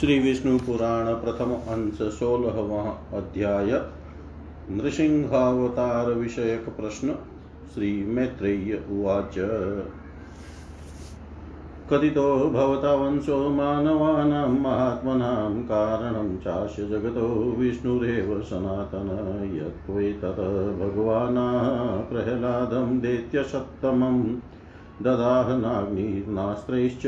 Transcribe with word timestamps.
श्री 0.00 0.18
विष्णु 0.18 0.58
पुराण 0.58 1.14
प्रथम 1.14 1.52
अंश 1.52 2.02
सोलहवा 2.02 3.18
अध्याय 3.18 3.82
नृसिंहावतार 4.70 6.10
विषयक 6.10 6.68
प्रश्न 6.68 7.14
श्री 7.74 8.06
मैत्रेय 8.06 8.84
उवाच। 8.90 9.34
कथितो 11.90 12.50
भवता 12.50 12.94
वंशो 12.94 13.48
मानवानां 13.48 14.48
महात्मनां 14.48 15.62
कारणं 15.62 16.36
चास्य 16.36 16.86
जगतो 16.86 17.54
विष्णुरेव 17.58 18.42
सनातन। 18.42 19.52
यत्त्वैतत् 19.56 20.80
भगवाना 20.80 21.52
प्रह्लादं 22.10 23.00
दैत्यसत्तमं 23.00 24.40
ददाहनाग्निर्नास्त्रैश्च 25.02 27.02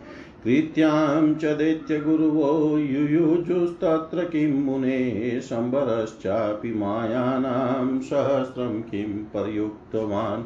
कृत्यां 0.45 1.35
च 1.35 1.45
दैत्यगुरुवो 1.45 2.79
युयुजुस्तत्र 2.79 4.25
किं 4.25 4.53
मुने? 4.53 5.41
शम्बरश्चापि 5.41 6.75
मायानां 6.75 8.01
सहस्रं 8.01 8.83
किं 8.83 9.05
प्रयुक्तवान्? 9.05 10.45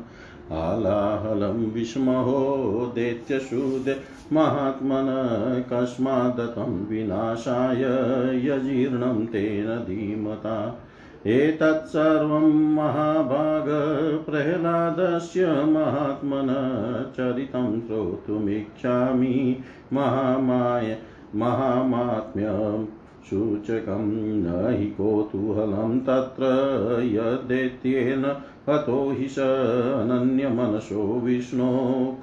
हालाहलं 0.51 1.73
विस्महो 1.73 2.93
दैत्यशूद 2.95 3.97
महात्मन 4.33 5.07
कस्मादतं 5.73 6.87
विनाशाय 6.87 7.83
यजीर्णं 8.47 9.27
तेन 9.27 9.67
धीमता। 9.67 10.85
एतत्सर्वं 11.27 12.75
महाभागप्रह्लादस्य 12.75 15.47
महात्मन 15.47 16.49
चरितं 17.17 17.81
श्रोतुमिच्छामि 17.81 19.63
महामाय 19.93 20.99
महामात्म्यं 21.35 22.87
सूचकं 23.25 24.43
न 24.43 24.77
हि 24.79 24.87
कौतूहलं 24.87 26.01
तत्र 26.01 26.43
यद्दैत्येन 27.05 28.37
हतो 28.69 29.15
हि 29.19 29.29
स 29.29 29.39
अनन्यमनसो 29.39 31.21
विष्णो 31.25 31.71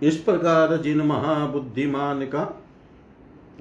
इस 0.01 0.15
प्रकार 0.17 0.77
जिन 0.77 1.01
महाबुद्धिमान 1.01 2.21
का 2.25 2.41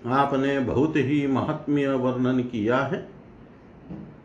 आपने 0.06 0.58
बहुत 0.58 0.96
ही 0.96 1.26
महात्म्य 1.26 1.88
वर्णन 1.94 2.40
किया 2.42 2.78
है 2.78 3.19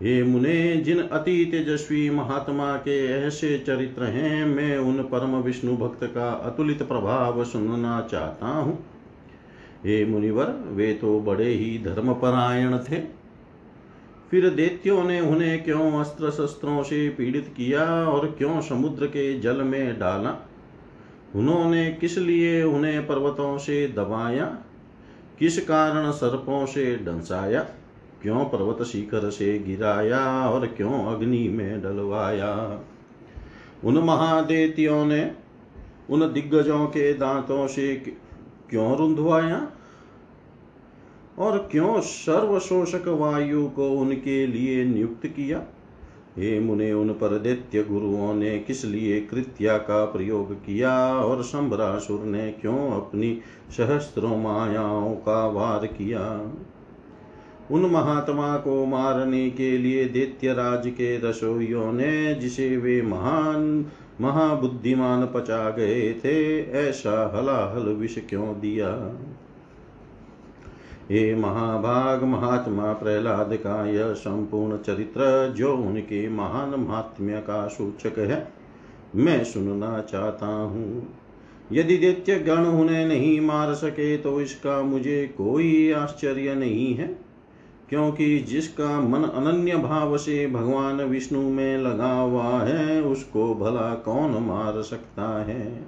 हे 0.02 0.24
मुने, 0.24 0.78
जिन 0.78 1.00
अति 1.00 1.46
तेजस्वी 1.52 2.10
महात्मा 2.10 2.76
के 2.76 3.06
ऐसे 3.08 3.64
चरित्र 3.68 4.04
हैं, 4.04 4.46
मैं 4.46 4.78
उन 4.78 4.98
परम 4.98 5.36
विष्णु 5.36 5.78
भक्त 5.78 6.04
का 6.04 6.32
अतुलित 6.32 6.84
प्रभाव 6.84 7.44
सुनना 7.44 8.08
चाहता 8.12 8.48
हूँ। 8.48 8.86
हे 9.86 10.06
मुनिवर, 10.06 10.64
वे 10.68 10.94
तो 10.94 11.20
बड़े 11.20 11.48
ही 11.48 11.80
धर्मपरायण 11.80 12.78
थे। 12.78 13.02
फिर 14.32 14.50
दैत्यों 14.50 15.04
ने 15.04 15.22
उन्हें 15.22 15.64
क्यों 15.64 15.92
अस्त्र 15.92 16.32
शस्त्रों 16.32 16.84
से 16.84 17.10
पीड़ित 17.10 17.54
किया 17.58 17.86
और 17.86 18.36
क्यों 18.38 18.62
समुद्र 18.62 19.06
के 19.06 19.40
जल 19.40 19.62
में 19.62 20.00
डाला? 20.00 20.50
उन्होंने 21.36 21.92
किस 21.92 22.18
लिए 22.18 22.64
उन्हें 22.64 23.08
पर्वतों 23.08 23.58
से 23.58 23.88
दबाया? 23.88 24.46
किस 25.40 25.66
कारण 25.66 26.12
सर्पों 26.12 26.66
से 26.66 26.96
डंसाया? 26.96 27.66
क्यों 28.22 28.46
पर्वत 28.46 28.84
शिखर 28.84 29.30
से 29.30 29.60
गिराया 29.60 30.50
और 30.50 30.68
क्यों 30.68 31.06
अग्नि 31.06 31.50
में 31.50 31.82
डलवाया? 31.82 32.82
उन 33.84 33.98
महादेतियों 33.98 35.06
ने 35.06 35.32
उन 36.10 36.34
दिग्गजों 36.34 36.86
के 36.86 37.14
दांतों 37.14 37.68
से 37.68 37.96
क्यों 38.70 38.98
रुंधवाया? 38.98 39.72
और 41.40 41.70
क्यों 41.72 42.02
सर्वशोषक 42.02 43.08
वायु 43.08 43.68
को 43.68 43.90
उनके 43.90 44.48
लिए 44.48 44.86
नियुक्त 44.86 45.28
किया? 45.28 45.66
हे 46.38 46.60
मुने, 46.60 46.94
उन 46.94 47.10
पर 47.10 47.40
दैत्य 47.40 47.84
गुरुओं 47.84 48.34
ने 48.34 48.60
किस 48.60 48.86
लिए 48.86 49.22
कृत्या 49.22 49.78
का 49.78 50.06
प्रयोग 50.06 50.54
किया? 50.54 51.16
और 51.18 51.44
संबरासुर 51.44 52.20
ने 52.20 52.52
क्यों 52.52 52.92
अपनी 52.92 53.42
सहस्त्रों 53.78 54.38
मायाओं 54.38 55.16
का 55.16 55.48
वार 55.48 55.88
किया? 55.88 56.52
उन 57.72 57.82
महात्मा 57.82 58.58
को 58.58 58.86
मारने 58.86 59.50
के 59.50 59.78
लिए 59.78 60.06
दैत्यराज 60.06 60.88
के 60.88 61.30
रसोइयों 61.30 61.94
ने, 61.94 62.36
जिसे 62.36 62.78
वे 62.78 63.02
महान, 63.02 63.86
महाबुद्धिमान 64.22 65.26
पचा 65.26 65.70
गए 65.70 66.14
थे, 66.14 66.62
ऐसा 66.72 67.32
हलाहल 67.36 67.90
विष 67.90 68.18
क्यों 68.30 68.60
दिया? 68.60 69.20
हे 71.12 71.36
महाभाग, 71.36 72.24
महात्मा 72.24 72.94
प्रहलाद 72.94 73.50
का 73.54 73.90
यह 73.90 74.14
संपूर्ण 74.14 74.78
चरित्र, 74.78 75.54
जो 75.58 75.78
उनके 75.78 76.30
महान 76.30 76.70
महात्म्य 76.80 77.34
का 77.34 77.68
सूचक 77.68 78.20
है, 78.20 78.48
मैं 79.16 79.44
सुनना 79.44 80.02
चाहता 80.02 80.48
हूँ। 80.48 81.14
यदि 81.72 81.98
दैत्य 81.98 82.40
गण 82.40 82.58
उन्हें 82.58 83.08
नहीं 83.08 83.42
मार 83.42 83.74
सके 83.74 84.18
तो 84.18 84.42
इसका 84.42 84.82
मुझे 84.82 85.36
कोई 85.38 85.92
आश्चर्य 85.92 86.56
नहीं 86.56 86.96
है। 86.96 87.25
क्योंकि 87.90 88.40
जिसका 88.40 89.02
मन 89.02 89.24
अनन्य 89.24 89.76
भाव 89.76 90.18
से 90.18 90.48
भगवान 90.48 91.02
विष्णु 91.02 91.42
में 91.42 91.78
लगा 91.78 92.14
हुआ 92.14 92.60
है, 92.60 93.02
उसको 93.02 93.56
भला 93.56 93.96
कौन 93.96 94.32
मार 94.32 94.82
सकता 94.82 95.44
है? 95.44 95.86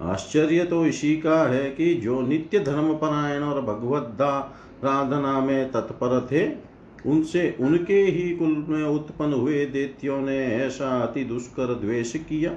आश्चर्य 0.00 0.64
तो 0.64 0.86
इसी 0.86 1.16
का 1.16 1.42
है 1.42 1.70
कि 1.70 1.94
जो 1.94 2.20
नित्य 2.20 2.58
धर्म 2.58 2.94
परायण 2.94 3.42
और 3.42 3.60
भगवद्दा 3.60 4.38
राधना 4.84 5.40
में 5.40 5.72
तत्पर 5.72 6.28
थे, 6.32 6.70
उनसे 7.10 7.56
उनके 7.60 8.02
ही 8.02 8.36
कुल 8.36 8.66
में 8.68 8.84
उत्पन्न 8.84 9.32
हुए 9.32 9.66
देत्यों 9.66 10.20
ने 10.20 10.46
ऐसा 10.46 11.00
अति 11.00 11.24
दुष्कर 11.24 11.74
द्वेष 11.74 12.16
किया। 12.16 12.50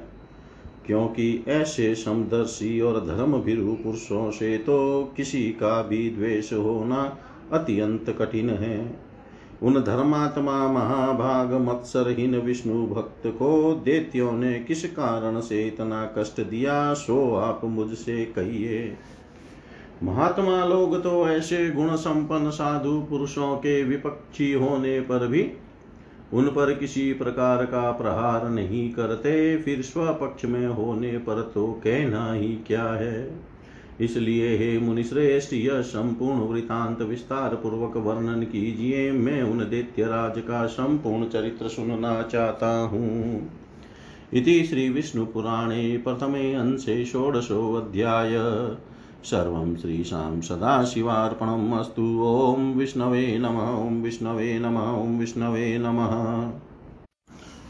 क्योंकि 0.86 1.46
ऐसे 1.48 1.96
समदर्शी 1.96 2.82
और 2.82 3.06
धर्म 3.06 3.42
भीरु 3.42 3.74
पुरुषों 3.74 4.32
से 4.32 4.58
तो 4.58 5.14
किसी 5.18 5.44
का 5.44 5.82
भी 5.82 6.10
द्वेष 6.10 6.54
होना 6.54 7.18
अत्यंत 7.54 8.10
कठिन 8.20 8.50
है। 8.50 9.04
उन 9.64 9.80
धर्मात्मा 9.82 10.68
महाभाग 10.68 11.54
मत्सरहीन 11.62 12.36
विष्णु 12.38 12.86
भक्त 12.88 13.28
को 13.28 13.74
देत्यों 13.86 14.32
ने 14.32 14.54
किस 14.60 14.86
कारण 14.86 15.40
से 15.40 15.62
इतना 15.64 16.06
कष्ट 16.18 16.42
दिया, 16.42 16.94
सो 16.94 17.36
आप 17.36 17.62
मुझसे 17.64 18.26
कहिए। 18.26 18.96
महात्मा 20.04 20.64
लोग 20.66 21.02
तो 21.04 21.28
ऐसे 21.30 21.70
गुण 21.70 21.96
संपन्न 21.96 22.50
साधु 22.50 23.00
पुरुषों 23.02 23.56
के 23.56 23.84
विपक्षी 23.84 24.52
होने 24.54 25.00
पर 25.02 25.28
भी 25.28 25.52
उन 26.34 26.46
पर 26.46 26.74
किसी 26.74 27.14
प्रकार 27.14 27.64
का 27.66 27.92
प्रहार 27.92 28.50
नहीं 28.50 28.90
करते, 28.94 29.58
फिर 29.58 29.82
स्वपक्ष 29.82 30.46
में 30.46 30.68
होने 30.68 31.18
पर 31.18 31.42
तो 31.54 31.68
कहना 31.84 32.32
ही 32.34 32.54
क्या 32.68 32.84
है। 32.84 33.53
इसलिए 34.02 34.58
हे 34.58 34.80
मुनिश्रेष्ठ, 34.80 35.54
यह 35.54 35.82
संपूर्ण 35.82 36.40
वृतांत 36.40 37.02
विस्तार 37.02 37.56
पूर्वक 37.56 37.98
वर्णन 37.98 38.44
कीजिए। 38.44 39.12
मैं 39.12 39.44
उन 39.44 39.60
दैत्य 39.60 40.04
राज 40.04 40.42
का 40.42 40.66
संपूर्ण 40.66 41.30
चरित्र 41.30 41.68
सुनना 41.68 42.22
चाहता 42.22 42.80
हूँ। 42.80 43.52
इति 44.34 44.64
श्रीविष्णुपुराणे 44.64 45.98
प्रथमे 45.98 46.54
अंशे 46.54 47.06
षोडशो 47.06 47.42
षोडशोऽध्याय 47.42 48.38
सर्वं 49.24 49.76
श्रीशां 49.76 50.42
सदाशिवार्पणम् 50.42 51.74
अस्तु। 51.74 52.24
ॐ 52.26 52.74
विष्णवे 52.74 53.38
नमः, 53.38 53.88
ॐ 53.88 54.02
विष्णवे 54.02 54.60
नमः, 54.60 54.92
ॐ 54.92 55.20
विष्णवे 55.20 55.78
नमः। 55.78 56.52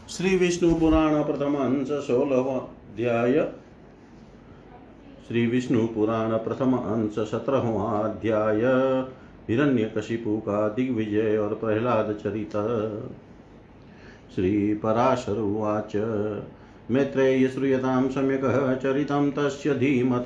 श्री 0.08 0.36
विष्णु 0.36 0.74
पुराण 0.74 1.22
प्रथम 1.22 1.54
अंश 1.54 1.88
सोलहवाध्याय 1.88 3.52
श्री 5.28 5.46
विष्णु 5.46 5.86
पुराण 5.86 6.30
प्रथम 6.30 6.72
अंश 6.72 7.14
सत्रहवा 7.18 7.98
अध्याय 7.98 8.60
का 10.48 10.68
दिग्विजय 10.68 11.36
और 11.36 11.54
प्रहलाद 11.54 12.18
चरित 12.24 12.52
श्री 14.34 14.74
पराशर 14.74 15.38
उवाच 15.38 15.96
मैत्रेय 16.90 17.48
श्रूयतां 17.48 18.08
सम्यक् 18.08 18.82
चरितं 18.82 19.30
तस्य 19.30 19.74
धीमत, 19.74 20.24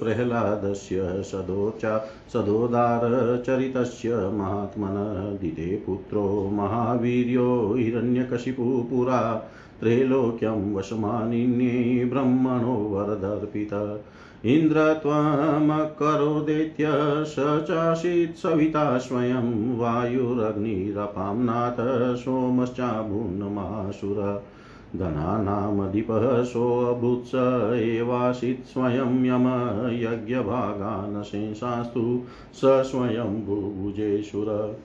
प्रह्लादस्य 0.00 1.22
सदोचा 1.22 1.98
सदोदारचरितस्य 2.32 4.10
महात्मन। 4.14 5.38
दिते 5.40 5.76
पुत्रो 5.86 6.50
महावीर्यो 6.52 7.74
हिरण्यकशिपु 7.78 8.86
पुरा 8.90 9.20
त्रैलोक्यं 9.80 10.74
वशमानिन्ये 10.74 12.04
ब्रह्मणो 12.04 12.74
वरदर्पित। 12.74 13.70
इन्द्र 14.44 14.94
त्वमकरोदेत्य 14.94 16.84
स 17.24 17.34
चासीत् 17.38 18.36
सविता 18.36 18.98
स्वयं 18.98 19.78
वायुरग्निरपां 19.78 21.36
नाथ 21.36 21.76
सोमश्चाभून्नमासुर 22.16 24.44
धनानामधिपः 24.96 26.44
सोऽभूत् 26.44 27.26
स 27.26 27.32
एवासीत् 27.74 28.66
स्वयं 28.66 29.26
यम 29.26 29.46
यज्ञभागानशेषास्तु 29.92 32.22
स 32.54 32.60
स्वयं 32.64 33.46
भुभुजेश्वर 33.46 34.78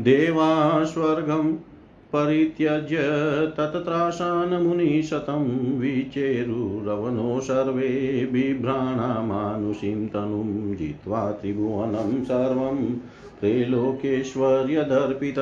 देवा 0.00 0.84
स्वर्गं 0.84 1.71
परित्यज्य 2.14 2.96
तत्त्राशान् 3.56 4.52
मुनिशतं 4.62 5.44
विचेरुरवनो 5.78 7.40
सर्वे 7.40 7.88
बिभ्राणामानुषीं 8.32 10.06
तनुं 10.08 10.74
जित्वा 10.76 11.30
त्रिभुवनं 11.32 12.24
सर्वं 12.24 12.84
त्रैलोकेश्वर्यदर्पित 13.40 15.38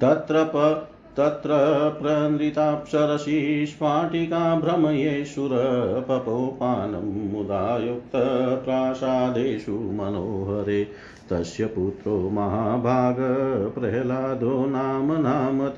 तत्र 0.00 0.50
प 0.54 0.88
तत्र 1.16 1.50
प्रनृताप्सरसि 2.02 3.64
स्फाटिका 3.68 4.58
भ्रमयेषुरपपोपानं 4.58 7.32
मुदायुक्तप्रासादेषु 7.32 9.72
मनोहरे। 9.72 10.88
तस्य 11.30 11.66
पुत्रो 11.66 12.30
महाभाग 12.30 13.16
प्रह्लादो 13.74 14.66
नाम 14.66 15.12
नामत 15.12 15.74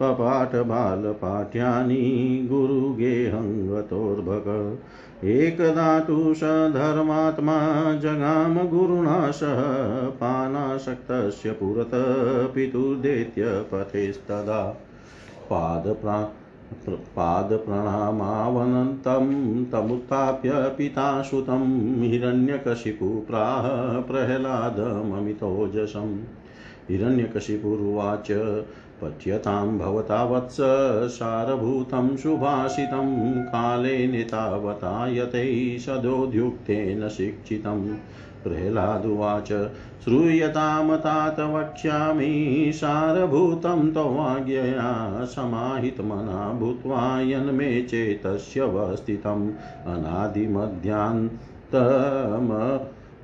पपाटबालपाठ्यानि 0.00 2.48
गुरुगेहङ्गतोर्भग 2.50 4.78
एकदा 5.24 6.00
तु 6.00 6.34
स 6.34 6.70
धर्मात्मा 6.74 7.94
जगाम 7.94 8.68
गुरुणा 8.68 9.30
सह 9.30 9.62
पानासक्तस्य 10.08 11.52
पुरतः 11.52 12.46
पितुर्दैत्यपथेस्तदा 12.46 14.80
पादप्रा 15.50 16.32
पादप्रणामावनन्तं 16.88 19.64
तमुत्थाप्य 19.64 20.50
पिता 20.54 21.22
सुतं 21.22 22.02
हिरण्यकशिपु 22.02 23.06
प्राह 23.06 24.00
प्रह्लादममितोजसम्। 24.00 26.18
हिरण्यकशिपुरुवाच 26.90 28.32
पच्यतां 29.02 29.78
भवता 29.78 30.24
वत्स 30.24 30.56
सारभूतं 31.10 32.16
सुभाषितं 32.16 33.42
कालेन 33.42 34.22
तावता 34.22 35.08
यतै 35.08 35.78
सदोद्युक्तेन 35.78 37.08
शिक्षितं। 37.08 37.94
प्रह्लादुवाच 38.44 39.48
श्रूयतां 40.04 40.96
तात 40.96 41.40
वक्ष्यामि, 41.40 42.72
सारभूतं 42.74 43.92
तवाज्ञया 43.92 45.24
समाहितमना 45.24 46.52
भूत्वा 46.52 47.20
यन्मे 47.20 47.82
चेतस्यवस्थितम् 47.82 49.50
अनादिमध्यान्तम 49.86 50.56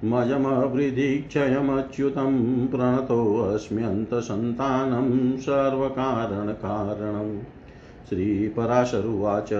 मजमवृधिक्षयमच्युतं 0.04 2.66
प्रणतोऽस्म्यन्तसन्तानं 2.66 5.36
सर्वकारणकारणम् 5.36 7.40
श्रीपराशरुवाच 8.08 9.52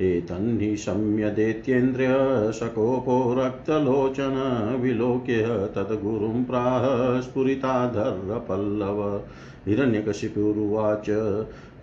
एतन्निशम्य 0.00 1.30
दैत्येन्द्रिय 1.30 2.52
सकोपो 2.52 3.34
रक्तलोचन 3.38 4.78
विलोक्य 4.82 5.46
तद्गुरुं 5.46 6.44
प्राह 6.44 7.20
स्फुरिताधर्रपल्लव। 7.20 9.22
हिरण्यकशिपुरुवाच, 9.68 11.06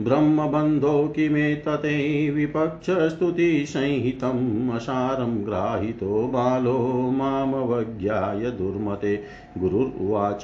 ब्रह्मबन्धो 0.02 1.14
किमेतते 1.16 2.30
विपक्षस्तुतिसंहितम् 2.30 4.72
असारं 4.72 5.46
ग्राहितो 5.46 6.28
बालो 6.28 7.12
मामवज्ञाय 7.12 8.52
दुर्मते। 8.52 9.24
गुरुर्वाच, 9.58 10.44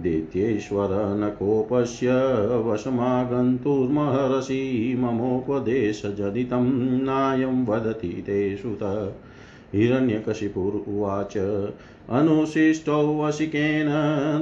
दैत्येश्वर 0.00 0.88
न 0.92 1.36
कोपस्य 1.38 2.56
वशमागन्तुर्महर्षि 2.56 4.96
ममोपदेशजनितं 4.98 6.83
नायं 6.84 7.66
वदति 7.66 8.08
ते 8.08 8.56
श्रुत 8.56 9.14
हिरण्यकशिपुरुवाच 9.74 11.36
अनुशिष्टो 12.10 13.22
वशिकेन 13.22 13.88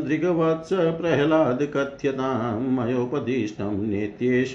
दृगवत्स 0.09 0.69
प्रह्लादकथ्यतां 0.73 2.61
मयोपदिष्टं 2.61 3.87
नित्येश 3.87 4.53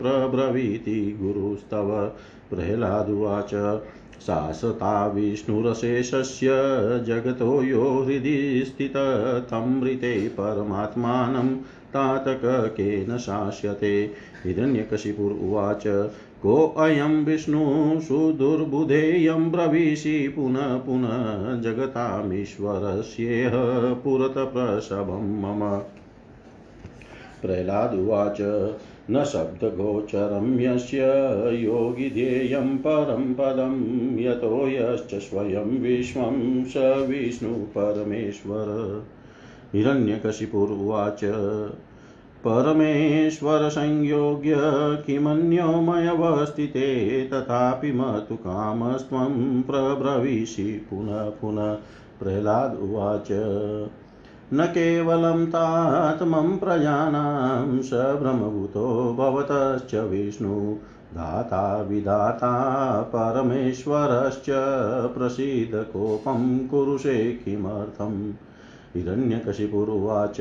प्रब्रवीति 0.00 1.18
गुरुस्तव। 1.22 2.12
प्रह्लादुवाच 2.50 3.80
शासता 4.26 5.06
विष्णुरशेषस्य 5.06 6.46
जगतो 7.06 7.62
यो 7.62 8.02
हृदि 8.02 8.64
स्थित। 8.66 8.96
तमृते 9.50 10.28
परमात्मानं 10.28 11.56
तातककेन 11.96 13.18
शास्यते 13.18 14.10
हिरण्यकशिपुरुवाच 14.44 15.86
कोऽयं 16.42 17.24
विष्णु 17.24 18.00
सुदुर्बुधेयं 18.00 19.50
ब्रवीषि 19.50 20.32
पुनः 20.36 20.76
पुनः 20.78 21.60
जगतामीश्वरस्येह 21.60 23.52
पुरतप्रसभं 23.94 25.40
मम। 25.40 25.78
प्रह्लादुवाच 27.42 28.38
न 29.10 29.24
शब्दगोचरं 29.24 30.60
यस्य 30.60 30.98
योगिध्येयं 31.64 32.78
परं 32.78 33.34
पदं, 33.34 33.74
यतो 34.18 34.68
यश्च 34.68 35.14
स्वयं 35.14 35.80
विश्वं 35.80 36.64
स 36.64 36.76
विष्णुपरमेश्वर 37.08 38.66
हिरण्यकशिपुरुवाच 39.74 41.24
परमेश्वरसंयोग्य 42.44 44.54
किमन्यो 45.06 45.66
मयवस्थिते 45.66 47.28
तथापि 47.32 47.92
मतु 47.92 48.34
कामस्त्वं 48.34 49.62
प्रब्रवीषि 49.62 50.86
पुनः 50.90 51.30
पुनः। 51.30 51.76
प्रह्लाद 52.20 52.78
उवाच। 52.82 53.28
न 54.54 54.66
केवलं 54.66 55.46
तात्मं 55.46 56.56
प्रजानां 56.56 57.82
स 57.82 57.90
ब्रह्मभूतो 57.92 59.16
भवतश्च 59.18 59.94
विष्णु। 59.94 60.76
दाता 61.14 61.82
विधाता 61.82 63.02
परमेश्वरश्च 63.02 64.46
प्रसीदकोपं 65.18 66.68
कुरुषे 66.68 67.32
किमर्थम्? 67.32 68.32
हिरण्यकशिपुरुवाच। 68.96 70.36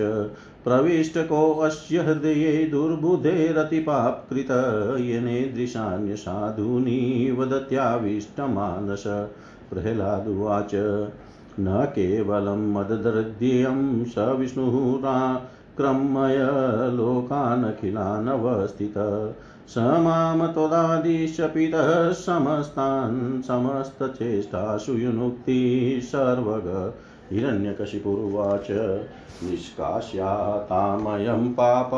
प्रविष्टकोऽस्य 0.63 1.97
हृदये 1.97 2.65
दुर्बुधेरतिपाप्कृत। 2.65 4.97
येनेदृशान्यसाधूनि 5.00 7.35
वदत्याविष्टमानस। 7.39 9.03
प्रह्लादुवाच 9.69 10.71
न 11.59 11.85
केवलं 11.85 12.74
मददृद्यं 12.74 14.05
स 14.05 14.15
विष्णुः 14.17 15.39
क्रमय 15.77 16.38
लोकानखिलानवस्थित। 16.95 18.93
स 19.67 19.77
माँ 19.77 20.53
त्वदादिशपितः 20.53 22.12
समस्तान् 22.12 23.41
समस्तचेष्टासु 23.41 24.93
युनुक्ति 24.93 26.00
सर्वग 26.03 26.93
हिरण्यकशिपुरुवाच, 27.32 28.67
निष्कास्यातामयं 29.44 31.53
पाप 31.53 31.91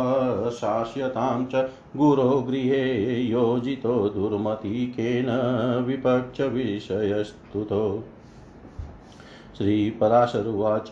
शास्यतां 0.51 1.45
च 1.45 1.69
गुरो 1.97 2.41
गृहे 2.41 3.21
योजितो 3.21 4.09
दुर्मतिकेन 4.09 5.25
विपक्षविषयस्तुतो। 5.87 8.03
श्रीपराशरुवाच, 9.57 10.89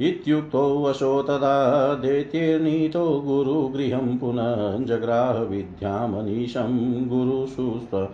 इत्युक्तो 0.00 0.82
वशो 0.82 1.22
तदा 1.22 1.94
दैत्येर्नीतो 1.94 3.20
गुरुगृहं 3.20 4.18
पुनः 4.18 4.84
जग्राह 4.84 5.32
विद्यामनीशं 5.32 7.08
गुरुसुस्व 7.08 8.08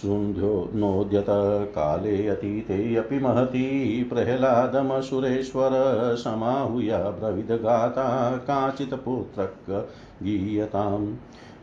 शुन्ध्यो 0.00 0.70
नोद्यत 0.74 1.26
काले 1.74 2.28
अतीते 2.28 2.96
अपि 2.96 3.18
महती 3.18 4.02
प्रह्लादमसुरेश्वर 4.02 5.70
समाहूय 6.14 6.92
ब्रविदगाता 6.92 8.36
काचित् 8.36 8.94
पुत्रक 8.94 9.88
गीयताम्। 10.22 11.16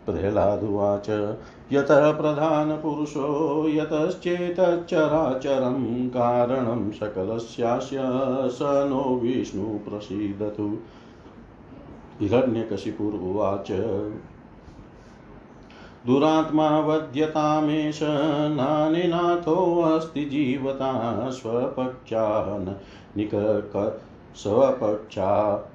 प्रह्लादुवाच 0.06 1.38
यतः 1.72 2.12
प्रधानपुरुषो 2.12 3.70
यतश्चेतच्चराचरं 3.70 6.10
कारणं 6.10 6.92
सकलस्यास्य 6.92 7.98
स 8.50 8.60
नो 8.62 9.20
विष्णुप्रसीदतु 9.24 10.78
हिरण्यकशिपुरुवाच 12.22 13.72
दुरात्मा 16.06 16.80
वध्यतामेष 16.80 18.00
नानिनाथोऽस्ति 18.52 20.26
जीवता 20.26 21.30
स्वपक्षान् 21.30 22.68
निकक 23.18 24.02
स्वपक्षा 24.36 25.66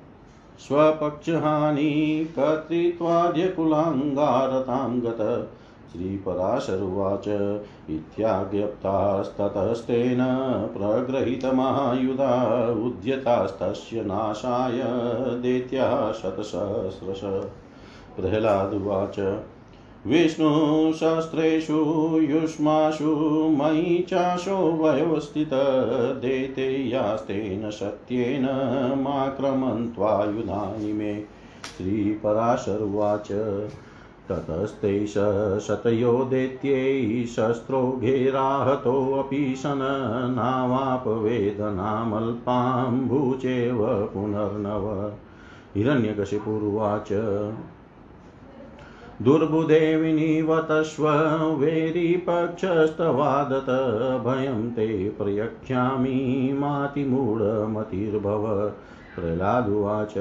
स्वपक्षहानि 0.59 2.29
कर्तृत्वाद्यकुलाङ्गारतां 2.39 5.01
गत 5.01 5.51
श्रीपराशरुवाच 5.93 7.59
इत्याज्ञप्तास्ततस्तेन 7.91 10.19
प्रगृहीतमहायुधा 10.77 12.71
उद्यतास्तस्य 12.71 14.03
नाशाय 14.03 14.83
दैत्या 15.39 16.13
शतसहस्रश। 16.13 17.21
प्रह्लादुवाच 18.17 19.45
विष्णुशस्त्रेषु 20.07 21.85
युष्मासु 22.21 23.17
मयि 23.61 24.07
चाशो 24.09 24.57
वयोस्थितदेते 24.57 26.89
यास्तेन 26.89 27.71
सत्येन 27.71 28.45
माक्रमन्त्वायुधानि 28.99 30.93
मे। 30.93 31.25
श्रीपराशरुवाच, 31.77 33.29
ततस्ते 34.29 35.07
शतयो 35.61 36.25
दैत्यै 36.25 37.27
शस्त्रो 37.27 37.99
घेराहतोऽपि 38.01 39.55
शन 39.57 40.35
नावापवेदनामल्पां 40.37 43.09
पुनर्नव। 44.15 45.13
हिरण्यकशिपुरुवाच 45.77 47.09
दुर्बुदेविनिवतस्व 49.23 51.09
वेरिपक्षस्तवादत 51.59 53.67
भयं 54.27 54.71
ते 54.71 55.09
प्रयक्ष्यामि 55.09 56.57
मातिमूढमतिर्भव। 56.59 58.73
प्रह्लादुवाच 59.17 60.15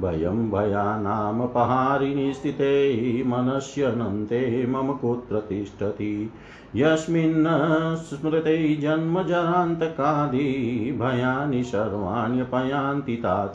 भयं 0.00 0.50
भयानामपहारिणि 0.50 2.34
स्थिते 2.34 3.22
मनस्यनन्ते 3.26 4.66
मम 4.66 4.92
कुत्र 4.92 5.40
तिष्ठति। 5.40 6.30
यस्मिन् 6.76 7.96
स्मृते 7.96 8.76
जन्मजरान्तकादि 8.76 10.98
भयानि 11.00 11.62
सर्वाण्यपयान्ति 11.62 13.16
तात। 13.16 13.54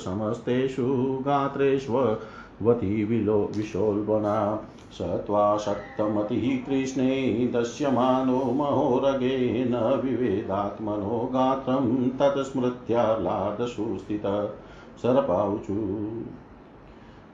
गात्रेष्वती 2.63 3.03
विलो 3.03 3.51
विशोल्बना। 3.57 4.67
स 4.91 5.01
त्वाशक्तमतिः 5.01 6.65
कृष्णे 6.65 7.51
दश्यमानो 7.55 8.39
महोरगे 8.39 9.65
न 9.65 10.01
विवेदात्मनो 10.03 11.29
गात्रं 11.33 12.09
तत्स्मृत्याह्लादसु 12.09 13.97
स्थितः 13.97 14.49
सरपाऊचु 14.97 15.73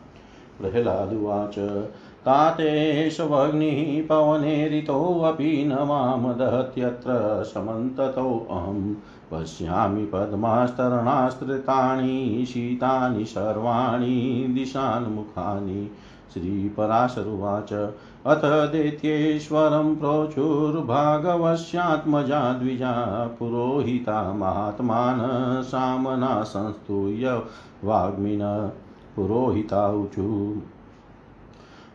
प्रह्लादुवाच 0.61 1.83
तातेशवग्निः 2.25 4.07
पवनेरितोऽपि 4.07 5.65
न 5.65 5.73
माँ 5.73 6.37
दहत्यत्र 6.37 7.43
समन्ततोऽहं 7.43 8.95
पश्यामि 9.31 10.05
पद्मास्तरणास्त्रितानि 10.05 12.45
शीतानि, 12.47 13.25
सर्वाणि, 13.25 14.51
दिशान्मुखानि। 14.55 15.91
श्रीपराशरुवाच। 16.33 17.93
अथ 18.25 18.71
दैत्येश्वरं 18.71 19.95
प्रोचुर्भागवश्यात्मजा 19.95 22.53
द्विजा 22.53 23.35
पुरोहिता 23.39 24.33
महात्मान 24.33 25.19
सामना 25.61 26.43
संस्तूय 26.43 27.41
वाग्मिन। 27.83 28.71
पुरोहिता 29.15 29.91
ऊचु 29.91 30.55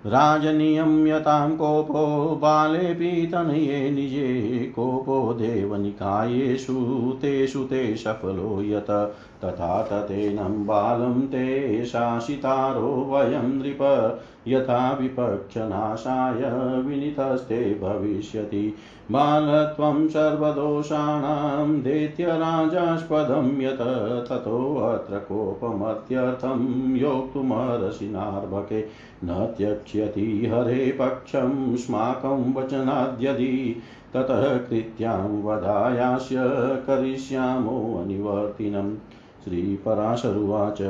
राजनियम्यतां 0.06 1.50
कोपो 1.56 2.02
बालेऽपि 2.36 3.28
तनये 3.32 3.90
निजे 3.90 4.58
कोपो 4.76 5.32
देवनिकायेषु 5.32 6.74
तेषु 7.22 7.64
ते 7.64 7.96
सफलो 7.96 8.62
यत 8.62 8.90
तथा 9.44 9.82
ततेनं 9.82 10.66
बालं 10.66 11.20
ते 11.26 11.84
शासितारो 11.84 12.90
वयं 13.10 13.48
नृप 13.48 13.82
यथा 14.48 14.92
विपक्षनाशाय 14.92 16.40
विनीतस्ते 16.80 17.62
भविष्यति 17.82 18.74
बालत्वं 19.10 20.08
सर्वदोषाणां 20.08 21.82
दैत्यराजास्पदं 21.82 23.60
यत 23.60 23.78
ततोऽत्र 24.28 25.18
कोपमत्यर्थं 25.18 26.94
योक्तुमर्हसि 26.96 28.08
नार्भके। 28.08 28.80
न 29.24 29.54
त्यक्ष्यति 29.58 30.50
हरे 30.54 30.96
पक्षं, 31.00 31.76
स्माकं 31.76 32.54
वचनाद्यदि। 32.54 33.82
ततः 34.14 34.56
कृत्यां 34.56 35.42
वधायास्य 35.42 36.36
करिष्यामो 36.86 38.02
अनिवर्तिनम् 38.04 39.05
श्रीपराशरुवाच 39.46 40.80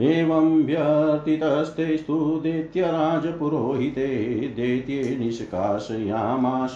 एवं 0.00 0.62
व्यर्थितस्तेस्तु 0.62 2.40
दैत्यराजपुरोहिते 2.42 4.06
दैत्ये 4.56 5.16
निष्कासयामाश 5.16 6.74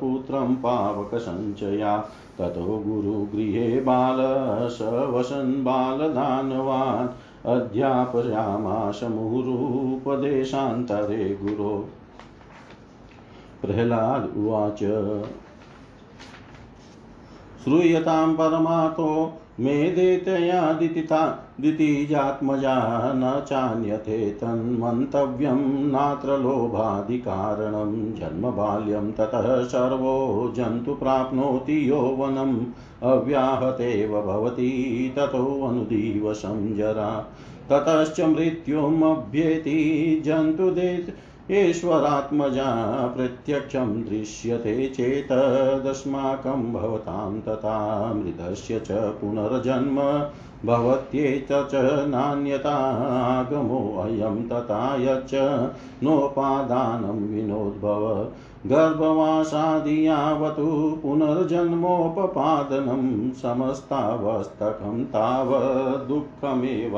पुत्रं 0.00 0.56
पावकसञ्चया। 0.56 2.08
ततो 2.38 2.82
गुरुगृहे 2.86 3.80
बालस 3.80 4.78
वसन् 4.82 5.64
बालदानवान् 5.64 7.08
अध्यापयामाश 7.46 9.02
मुहुरुपदेशान्तरे 9.02 11.38
गुरो। 11.42 11.88
प्रह्लाद 13.62 14.36
उवाच। 14.36 14.78
श्रूयतां 17.64 18.34
परमातो 18.34 19.40
मे 19.60 19.90
देतयादितिता 19.90 21.48
दितिजात्मजा 21.60 23.12
न 23.14 23.44
चान्यथे 23.48 24.30
तन्मन्तव्यं 24.30 25.90
नात्र 25.90 26.28
लोभादिकारणं, 26.28 28.14
जन्मबाल्यं 28.14 29.12
ततः 29.12 29.64
सर्वो 29.64 30.52
जन्तु 30.56 30.94
प्राप्नोति 30.94 31.90
यौवनम् 31.90 32.64
अव्याहतेव 33.02 34.22
भवति 34.22 35.12
ततोऽनुदिवसं 35.16 36.76
जरा। 36.76 37.32
ततश्च 37.70 38.20
मृत्युमभ्येति 38.20 40.22
जन्तुदेत् 40.24 41.10
ईश्वरात्मजा 41.50 42.66
प्रत्यक्षं 43.16 43.88
दृश्यते 44.04 44.86
चेतदस्माकं 44.96 46.62
भवतां 46.72 47.40
तथा 47.48 47.74
मृतस्य 48.12 48.78
च 48.86 48.92
पुनर्जन्म 49.20 49.98
भवत्येत 50.68 51.52
च 51.72 51.82
नान्यतागमोऽयं 52.14 54.38
तथा 54.52 54.78
यच्च 55.00 55.34
नोपादानं 56.04 57.18
विनोद्भव 57.34 58.06
गर्भवासादियावतु 58.72 60.66
पुनर्जन्मोपपादनं 61.02 63.04
समस्तावस्तकं 63.42 64.96
तावद्दुःखमेव 65.16 66.96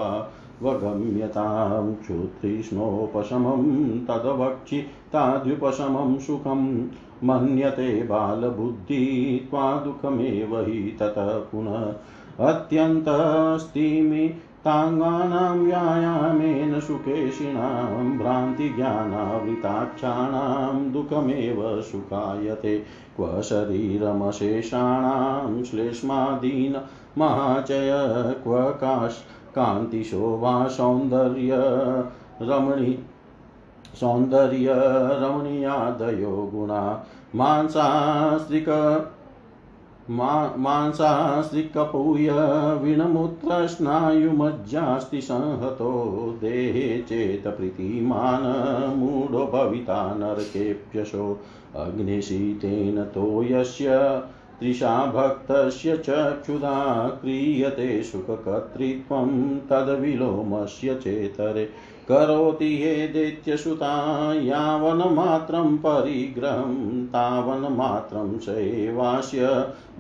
वगम्यतां 0.63 1.95
क्षुतृष्णोपशमं 1.95 4.01
तद्वक्षि 4.01 4.87
ताद्युपशमं 5.13 6.19
सुखं। 6.19 6.89
मन्यते 7.25 8.03
बालबुद्धि 8.03 9.47
त्वादुःखमेव 9.51 10.61
हि 10.61 10.97
ततः 11.01 11.29
पुनः। 11.29 12.47
अत्यन्तस्तिमि 12.47 14.35
ताङ्गानां 14.65 15.59
व्यायामेन 15.59 16.81
सुकेशिनां 16.81 18.19
भ्रान्तिज्ञानावृताक्षाणां 18.19 20.93
दुःखमेव 20.93 21.81
सुखायते। 21.81 22.83
क्व 23.17 23.43
शरीरमशेषाणां 23.43 25.65
श्लेष्मादीन 25.65 26.81
महाचय 27.19 27.91
क्व 28.45 28.63
काश 28.63 29.25
कान्तिशोभा 29.57 30.69
सौन्दर्य 30.69 31.51
रमणी 32.43 32.99
सौन्दर्यरमणीयादयो 34.01 36.51
गुणा। 36.55 37.07
मांसास्त्रिक 37.35 38.69
मांसास्त्रिकपूय 40.59 42.31
विणमुत्रस्नायुमज्जास्ति 42.83 45.21
संहतो, 45.21 46.35
देहे 46.41 47.03
चेतप्रीतिमान् 47.03 48.97
मूढो 48.97 49.47
भविता 49.47 50.15
नरकेऽप्यशो। 50.15 51.41
अग्निशीतेन 51.77 53.03
तो 53.03 53.43
यस्य 53.43 53.89
तृषा 54.61 55.07
भक्तस्य 55.07 55.97
चक्षुधा 55.97 57.09
क्रियते 57.09 58.03
सुखकर्तृत्वं 58.03 59.59
तद्विलोमस्य 59.59 60.95
चेतरे। 60.95 61.96
करोति 62.09 62.85
ये 62.85 63.09
दैत्यसुता 63.09 64.33
यावन्मात्रं 64.35 65.77
परिग्रहं, 65.77 67.07
तावन्मात्रं 67.07 68.39
सैवास्य 68.39 69.47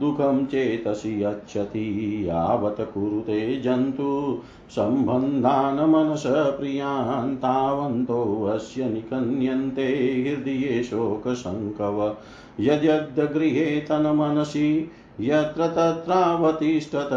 दुःखं 0.01 0.47
चेतसि 0.47 1.25
यच्छति, 1.25 2.25
यावत् 2.29 2.95
कुरुते 2.95 3.61
जन्तु। 3.61 4.43
सम्बन्धान् 4.71 5.91
मनसप्रियान् 5.91 7.37
तावन्तोऽस्य 7.37 8.85
निकन्यन्ते 8.85 9.87
हृदये 10.27 10.83
शोकशङ्कव 10.83 12.17
यद्यद्गृहे 12.61 13.81
तन्मनसि 13.81 14.91
यत्र 15.21 15.67
तत्रावतिष्ठत 15.77 17.11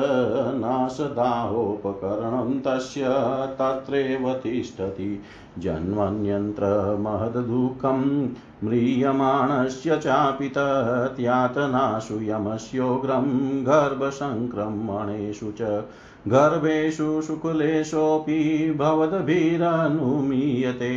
नाशदाहोपकरणं 0.60 2.60
तस्य 2.66 3.10
तत्रैव 3.60 4.34
तिष्ठति 4.44 5.08
जन्मन्यन्त्रमहद्दुःखं 5.64 8.00
म्रियमाणस्य 8.64 9.98
चापि 9.98 10.50
तत्यातनाशु 10.58 12.20
यमस्योग्रं 12.22 13.28
गर्भसङ्क्रमणेषु 13.68 15.52
च 15.62 15.84
गर्भेषु 16.28 17.22
शुक्लेशोऽपि 17.22 18.40
भवद्भिरनुमीयते 18.80 20.92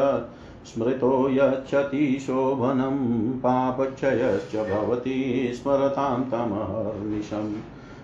स्मृतो 0.66 1.30
यच्छति 1.30 2.18
शोभनं, 2.20 3.38
पापक्षयश्च 3.38 4.70
भवति 4.70 5.50
स्मरतां 5.54 6.24
तमहर्निशम् 6.24 7.54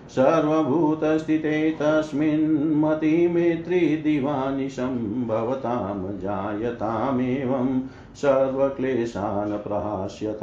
सर्वभूतस्थिते 0.09 1.71
तस्मिन् 1.71 2.81
मतिमेत्रिदिवानिशं 2.81 5.27
भवतां 5.27 6.19
जायतामेवं। 6.19 7.81
सर्वक्लेशान् 8.15 9.51
प्रहास्यत 9.51 10.39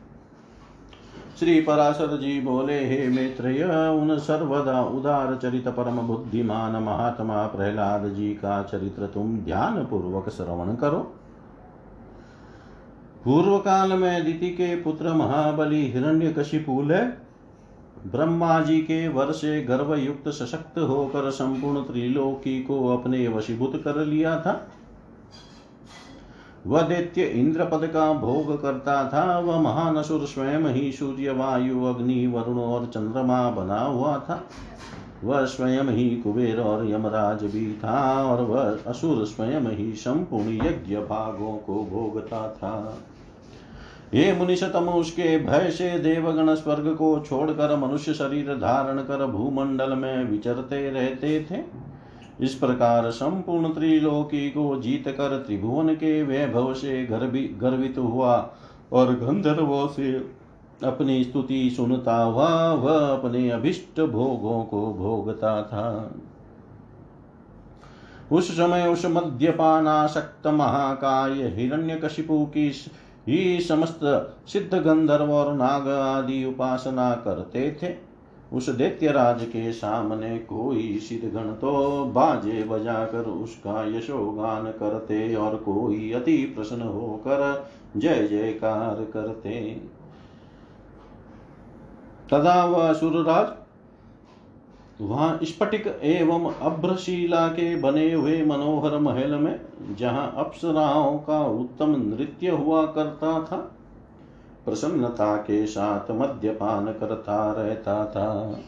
श्री 1.38 1.60
पराशर 1.60 2.16
जी 2.16 2.40
बोले, 2.40 2.78
हे 2.86 3.06
मित्र 3.08 3.88
उन 3.90 4.18
सर्वदा 4.18 4.80
उदार 4.82 5.34
चरित 5.42 5.68
परम 5.68 5.96
बुद्धिमान 5.98 6.76
महात्मा 6.82 7.46
प्रहलाद 7.46 8.04
जी 8.08 8.28
का 8.34 8.62
चरित्र 8.62 9.06
तुम 9.06 9.36
ध्यान 9.38 9.84
पूर्वक 9.84 10.28
श्रवण 10.28 10.74
करो। 10.74 10.98
पूर्व 13.24 13.58
काल 13.58 13.92
में 13.92 14.24
दिति 14.24 14.50
के 14.50 14.74
पुत्र 14.76 15.12
महाबली 15.12 15.82
हिरण्य 15.90 16.32
कशिपुल 16.32 16.94
ब्रह्मा 18.06 18.60
जी 18.60 18.80
के 18.80 19.06
वर 19.08 19.32
से 19.32 19.60
गर्भ 19.62 19.94
युक्त 19.94 20.28
सशक्त 20.28 20.78
होकर 20.80 21.30
संपूर्ण 21.30 21.82
त्रिलोकी 21.82 22.60
को 22.62 22.86
अपने 22.88 23.26
वशीभूत 23.28 23.76
कर 23.76 24.04
लिया 24.04 24.36
था। 24.40 24.52
वह 26.66 26.82
दैत्य 26.82 27.24
इंद्र 27.24 27.64
पद 27.64 27.86
का 27.86 28.12
भोग 28.12 28.62
करता 28.62 29.08
था, 29.08 29.38
वह 29.38 29.60
महान 29.60 29.96
असुर 29.96 30.26
स्वयं 30.26 30.74
ही 30.74 30.92
सूर्य, 30.92 31.30
वायु, 31.30 31.84
अग्नि, 31.84 32.26
वरुण 32.26 32.58
और 32.58 32.86
चंद्रमा 32.86 33.50
बना 33.50 33.80
हुआ 33.80 34.18
था। 34.18 34.44
वह 35.24 35.44
स्वयं 35.44 35.84
ही 35.84 36.10
कुबेर 36.10 36.60
और 36.60 36.90
यमराज 36.90 37.44
भी 37.44 37.72
था 37.72 38.24
और 38.24 38.42
वह 38.42 38.78
असुर 38.86 39.24
स्वयं 39.24 39.70
ही 39.70 39.92
संपूर्ण 39.92 40.48
यज्ञ 40.48 40.96
भागों 40.96 41.56
को 41.56 41.74
भोगता 41.84 42.48
था। 42.48 42.98
हे 44.14 44.32
मुनिषतम 44.32 44.88
उसके 44.88 45.38
भय 45.38 45.70
से 45.70 45.98
देवगण 45.98 46.54
स्वर्ग 46.54 46.94
को 46.94 47.18
छोड़कर 47.20 47.76
मनुष्य 47.76 48.14
शरीर 48.14 48.54
धारण 48.54 48.98
कर 48.98 49.26
भूमंडल 49.26 49.92
में 49.92 50.24
विचरते 50.24 50.90
रहते 50.90 51.46
थे। 51.50 51.93
इस 52.40 52.54
प्रकार 52.54 53.10
संपूर्ण 53.10 53.74
त्रिलोकी 53.74 54.50
को 54.50 54.80
जीत 54.80 55.08
कर 55.08 55.42
त्रिभुवन 55.46 55.94
के 55.94 56.22
वैभव 56.22 56.74
से 56.74 57.06
गर्वित 57.52 57.98
हुआ 57.98 58.54
और 58.92 59.14
गंधर्वों 59.14 59.88
से 59.88 60.12
अपनी 60.84 61.24
स्तुति 61.24 61.70
सुनता 61.70 62.22
हुआ 62.22 62.72
वह 62.72 63.08
अपने 63.08 63.50
अभिष्ट 63.50 64.00
भोगों 64.00 64.64
को 64.64 64.94
भोगता 64.94 65.62
था। 65.62 66.14
उस 68.32 68.52
समय 68.52 68.88
उस 68.88 69.06
मद्यपानाशक्त 69.06 70.46
महाकाय 70.46 71.30
हिरण्य 71.30 71.54
हिरण्यकशिपु 71.54 72.46
की 72.46 72.72
ही 73.28 73.60
समस्त 73.60 74.00
सिद्ध 74.46 74.74
गंधर्व 74.74 75.32
और 75.32 75.54
नाग 75.54 75.88
आदि 75.88 76.44
उपासना 76.44 77.14
करते 77.14 77.78
थे। 77.82 78.13
उस 78.52 78.68
दैत्यराज 78.68 79.44
के 79.44 79.72
सामने 79.72 80.38
कोई 80.38 80.98
सिद्धगण 80.98 81.52
तो 81.52 82.04
बाजे 82.04 82.62
बजाकर 82.64 83.22
उसका 83.22 83.82
यशोगान 83.96 84.70
करते 84.70 85.34
और 85.34 85.56
कोई 85.56 86.12
अति 86.12 86.36
प्रसन्न 86.56 86.82
होकर 86.82 87.68
जय 87.96 88.26
जयकार 88.28 89.04
करते। 89.04 89.60
तदा 92.30 92.64
वह 92.64 92.92
सुरराज 92.92 93.52
वहाँ 95.00 95.38
स्फटिक 95.42 95.86
एवं 96.02 96.52
अभ्रशीला 96.52 97.46
के 97.48 97.74
बने 97.76 98.12
हुए 98.12 98.42
मनोहर 98.44 98.98
महल 98.98 99.34
में, 99.34 99.60
जहाँ 99.96 100.34
अप्सराओं 100.36 101.18
का 101.18 101.40
उत्तम 101.44 101.90
नृत्य 101.98 102.48
हुआ 102.48 102.84
करता 102.86 103.32
था 103.44 103.58
प्रसन्नता 104.64 105.36
के 105.36 105.66
साथ 105.66 106.10
मद्यपान 106.10 106.86
करता 106.92 107.52
रहता 107.52 108.04
था 108.06 108.58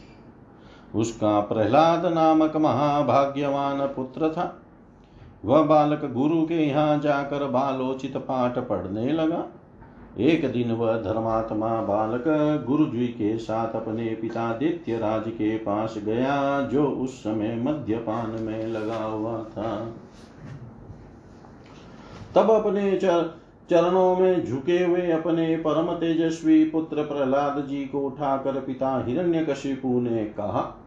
उसका 0.95 1.39
प्रहलाद 1.39 2.05
नामक 2.05 2.55
महाभाग्यवान 2.55 3.85
पुत्र 3.87 4.29
था। 4.29 4.53
वह 5.45 5.61
बालक 5.61 6.05
गुरु 6.13 6.41
के 6.45 6.65
यहाँ 6.67 6.99
जाकर 6.99 7.45
बालोचित 7.47 8.17
पाठ 8.17 8.57
पढ़ने 8.59 9.11
लगा। 9.11 9.43
एक 10.19 10.51
दिन 10.51 10.71
वह 10.71 10.95
धर्मात्मा 11.01 11.69
बालक 11.81 12.23
गुरु 12.67 12.85
जी 12.85 13.07
के 13.07 13.37
साथ 13.37 13.75
अपने 13.75 14.05
पिता 14.21 14.51
दित्य 14.53 14.97
राज 14.97 15.23
के 15.27 15.57
पास 15.57 15.95
गया, 15.97 16.61
जो 16.61 16.85
उस 16.85 17.19
समय 17.19 17.55
मद्यपान 17.55 18.29
में 18.41 18.67
लगा 18.67 19.03
हुआ 19.03 19.37
था। 19.43 19.75
तब 22.35 22.51
अपने 22.51 22.97
चर 22.97 23.36
चरणों 23.69 24.15
में 24.15 24.45
झुके 24.45 24.83
हुए 24.83 25.11
अपने 25.11 25.55
परम 25.57 25.93
तेजस्वी 25.93 26.63
पुत्र 26.65 27.03
प्रहलाद 27.03 27.65
जी 27.67 27.85
को 27.85 27.99
उठाकर 27.99 28.59
पिता 28.61 29.03
हिरण्यकशिपु 29.07 29.99
ने 29.99 30.25
कहा, 30.25 30.83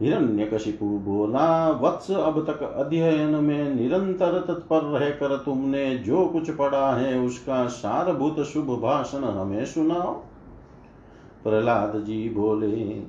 हिरण्यकशिपु, 0.00 0.86
बोला, 0.86 1.70
वत्स 1.70 2.10
अब 2.10 2.46
तक 2.46 2.62
अध्ययन 2.62 3.34
में 3.44 3.74
निरंतर 3.74 4.38
तत्पर 4.48 4.82
रहकर 4.82 5.36
तुमने 5.36 5.98
जो 5.98 6.26
कुछ 6.26 6.50
पढ़ा 6.50 6.92
है 6.92 7.18
उसका 7.18 7.66
सारभूत 7.66 8.40
शुभ 8.40 8.70
भाषण 8.80 9.24
हमें 9.24 9.64
सुनाओ। 9.64 10.12
प्रहलाद 11.44 12.04
जी 12.04 12.28
बोले 12.28 13.02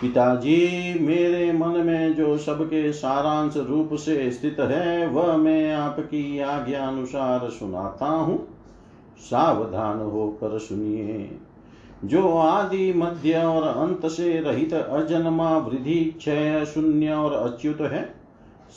पिताजी, 0.00 0.94
मेरे 1.00 1.52
मन 1.52 1.68
में 1.68 2.14
जो 2.14 2.38
सबके 2.38 2.92
सारांश 2.92 3.56
रूप 3.56 3.90
से 3.92 4.30
स्थित 4.30 4.56
है, 4.60 5.08
वह 5.08 5.36
मैं 5.36 5.74
आपकी 5.74 6.40
आज्ञा 6.40 6.86
अनुसार 6.88 7.50
सुनाता 7.50 8.06
हूँ। 8.06 8.48
सावधान 9.18 9.98
होकर 9.98 10.58
सुनिए। 10.58 11.30
जो 12.04 12.36
आदि 12.36 12.92
मध्य 12.92 13.34
और 13.34 13.62
अंत 13.62 14.06
से 14.06 14.40
रहित 14.40 14.74
अजन्मा 14.74 15.58
वृद्धि 15.58 16.04
क्षय 16.04 16.64
शून्य 16.64 17.12
और 17.12 17.32
अच्युत 17.32 17.80
है, 17.80 18.14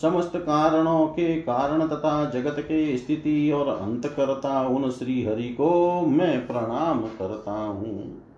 समस्त 0.01 0.31
कारणों 0.35 1.07
के 1.07 1.35
कारण 1.35 1.87
तथा 1.87 2.29
जगत 2.29 2.55
के 2.59 2.97
स्थिति 2.97 3.51
और 3.51 3.67
अंत 3.67 4.07
करता 4.07 4.67
उन 4.67 4.89
श्री 4.89 5.25
हरि 5.25 5.43
को 5.43 6.01
मैं 6.01 6.47
प्रणाम 6.47 7.01
करता 7.01 7.51
हूँ। 7.51 8.28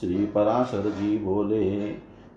श्री 0.00 0.26
पराशर 0.26 0.90
जी 0.90 1.18
बोले, 1.18 1.94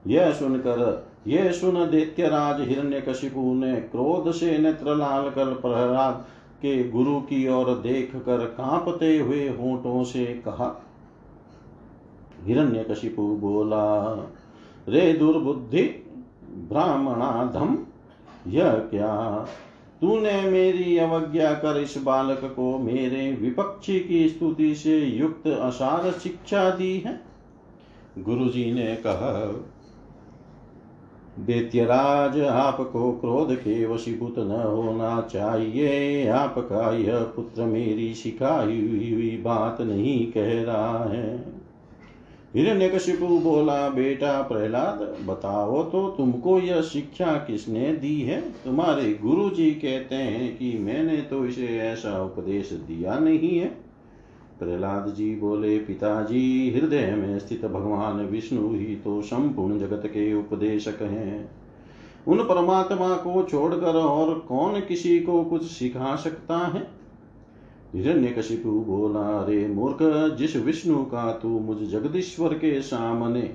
यह 0.08 0.32
सुनकर 0.32 1.12
यह 1.28 1.52
सुन 1.52 1.74
दैत्यराज 1.74 2.68
हिरण्यकशिपु 2.68 3.54
ने 3.54 3.76
क्रोध 3.76 4.32
से 4.32 4.58
नेत्र 4.58 4.96
लाल 4.96 5.30
कर 5.30 5.46
प्रहलाद 5.46 6.26
के 6.62 6.90
गुरु 6.90 7.20
की 7.20 7.48
ओर 7.48 7.66
देख 7.66 8.16
कर 8.16 8.46
कांपते 8.46 9.20
हुए 9.20 9.50
होठों 9.50 10.04
से 10.04 10.26
कहा। 10.26 10.86
हिरण्य 12.44 12.84
कशिपु 12.84 13.22
बोला, 13.22 14.14
रे 14.90 15.14
दुर्बुद्धि, 15.14 15.84
ब्राह्मणाधम, 16.70 17.78
यह 18.48 18.74
क्या? 18.74 19.46
तूने 20.02 20.42
मेरी 20.42 20.98
अवज्ञा 20.98 21.54
कर 21.54 21.82
इस 21.82 21.96
बालक 22.04 22.54
को 22.56 22.78
मेरे 22.78 23.38
विपक्षी 23.42 24.00
की 24.00 24.30
स्तुति 24.30 24.76
से 24.76 25.00
युक्त 25.00 25.48
असार 25.48 26.12
शिक्षा 26.12 26.70
दी 26.70 27.00
है? 27.00 27.31
गुरुजी 28.20 28.72
ने 28.72 28.96
कहा, 28.96 29.66
दैत्यराज, 31.40 32.40
आपको 32.42 33.12
क्रोध 33.12 33.56
के 33.56 33.86
वशीभूत 33.86 34.36
न 34.38 34.52
होना 34.52 35.22
चाहिए। 35.22 36.28
आपका 36.28 36.98
यह 36.98 37.20
पुत्र 37.20 37.64
मेरी 37.64 38.14
सिखाई 38.14 38.78
हुई 39.12 39.42
बात 39.46 39.82
नहीं 39.82 40.32
कह 40.32 40.64
रहा 40.64 41.04
है। 41.06 41.62
हिरण्यकशिपु 42.56 43.28
बोला, 43.28 43.90
बेटा 43.90 44.42
प्रहलाद, 44.42 45.18
बताओ 45.28 45.84
तो 45.84 46.10
तुमको 46.10 46.60
यह 46.60 46.82
शिक्षा 46.82 47.26
किसने 47.26 47.94
दी 47.94 48.22
है? 48.22 48.42
तुम्हारे 48.42 49.14
गुरु 49.14 49.50
जी 49.50 49.72
कहते 49.72 50.16
हैं 50.16 50.58
कि 50.58 50.78
मैंने 50.78 51.18
तो 51.18 51.46
इसे 51.46 51.68
ऐसा 51.68 52.24
उपदेश 52.24 52.74
दिया 52.74 53.20
नहीं 53.20 53.58
है। 53.60 53.81
प्रहलाद 54.62 55.14
जी 55.14 55.36
बोले, 55.36 55.78
पिताजी, 55.78 56.72
हृदय 56.72 57.16
में 57.16 57.40
स्थित 57.40 57.66
भगवान 57.66 58.26
विष्णु 58.26 58.74
ही 58.74 58.96
तो 58.96 59.22
संपूर्ण 59.22 59.80
जगत 59.80 60.04
के 60.06 60.34
उपदेशक 60.34 61.02
हैं। 61.02 61.52
उन 62.28 62.38
परमात्मा 62.38 63.16
को 63.16 63.44
छोड़कर 63.44 63.96
और 63.96 64.40
कौन 64.40 64.80
किसी 64.80 65.20
को 65.20 65.44
कुछ 65.44 65.64
सिखा 65.64 66.16
सकता 66.16 66.58
है? 66.58 66.88
हिरण्यकशिपु 67.96 68.70
बोला 68.70 69.46
रे 69.46 69.68
मूर्ख, 69.68 69.98
जिस 70.36 70.56
विष्णु 70.56 71.04
का 71.04 71.32
तू 71.32 71.50
मुझ 71.50 71.78
जगदीश्वर 71.78 72.54
के 72.54 72.82
सामने 72.82 73.54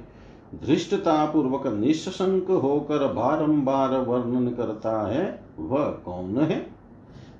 धृष्टता 0.67 1.25
पूर्वक 1.25 1.67
निशंक 1.67 2.51
होकर 2.51 3.13
बारंबार 3.13 4.01
वर्णन 4.01 4.49
करता 4.49 5.09
है, 5.09 5.43
वह 5.59 5.85
कौन 5.85 6.39
है? 6.39 6.61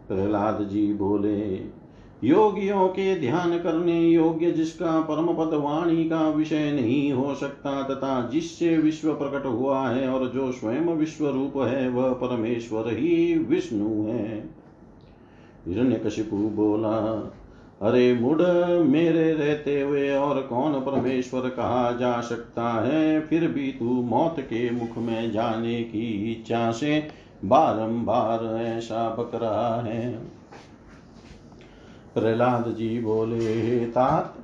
प्रहलाद 0.09 0.69
जी 0.73 0.95
बोले 0.95 1.76
योगियों 2.25 2.89
के 2.89 3.21
ध्यान 3.21 3.59
करने 3.59 4.01
योग्य 4.01 4.51
जिसका 4.51 5.01
परम 5.01 5.27
पद 5.27 5.55
वाणी 5.55 6.05
का 6.05 6.31
विषय 6.31 6.73
नहीं 6.73 7.13
हो 7.13 7.35
सकता 7.35 7.83
तथा 7.83 8.29
जिससे 8.33 8.79
विश्व 8.79 9.15
प्रकट 9.15 9.47
हुआ 9.47 9.89
है 9.89 10.09
और 10.09 10.29
जो 10.29 10.53
स्वयं 10.53 10.81
विश्व 10.81 11.29
रूप 11.29 11.53
है, 11.57 11.89
वह 11.89 12.13
परमेश्वर 12.13 12.85
ही 12.89 13.39
विष्णु 13.39 14.07
है। 14.07 14.51
हिरण्यकशिपु 15.67 16.37
बोला, 16.37 17.33
अरे 17.83 18.15
मुड 18.15 18.43
मेरे 18.87 19.33
रहते 19.33 19.81
हुए 19.81 20.11
और 20.11 20.43
कौन 20.43 20.73
परमेश्वर 20.73 21.41
कहा 21.41 21.93
जा 21.93 22.21
सकता 22.21 22.71
है? 22.87 23.21
फिर 23.21 23.49
भी 23.49 23.73
तू 23.73 23.85
मौत 23.85 24.41
के 24.41 24.71
मुख 24.71 24.99
में 24.99 25.33
जाने 25.33 25.83
की 25.83 26.33
इच्छा 26.33 26.73
से 26.73 27.09
बारंबार 27.45 28.57
ऐसा 28.57 29.17
बक 29.19 29.31
रहा 29.35 29.81
है। 29.81 30.36
प्रहलाद 32.17 32.75
जी 32.75 33.01
बोले, 33.01 33.63
हे 33.63 33.87
तात, 33.87 34.35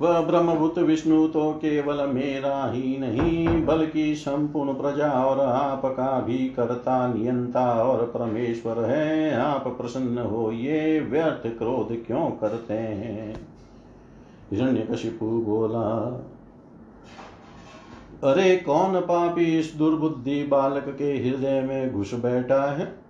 वह 0.00 0.20
ब्रह्मभूत 0.20 0.78
विष्णु 0.78 1.28
तो 1.28 1.52
केवल 1.52 2.06
मेरा 2.06 2.70
ही 2.70 2.98
नहीं, 2.98 3.64
बल्कि 3.64 4.14
संपूर्ण 4.14 4.74
प्रजा 4.74 5.10
और 5.10 5.40
आपका 5.40 6.20
भी 6.20 6.38
करता, 6.38 7.14
नियंता 7.14 7.82
और 7.82 8.04
परमेश्वर 8.04 8.84
है। 8.84 9.34
आप 9.34 9.68
प्रसन्न 9.68 10.18
हो, 10.18 10.52
ये 10.52 11.00
व्यर्थ 11.00 11.58
क्रोध 11.58 12.06
क्यों 12.06 12.30
करते 12.30 12.74
हैं? 12.74 13.46
हिरण्य 14.52 14.70
हिरण्यकशिपु 14.70 15.26
बोला, 15.26 15.86
अरे 18.24 18.56
कौन 18.56 19.00
पापी 19.00 19.58
इस 19.58 19.74
दुर्बुद्धि 19.78 20.42
बालक 20.44 20.84
के 20.98 21.12
हृदय 21.18 21.60
में 21.60 21.92
घुस 21.92 22.14
बैठा 22.14 22.62
है? 22.72 23.07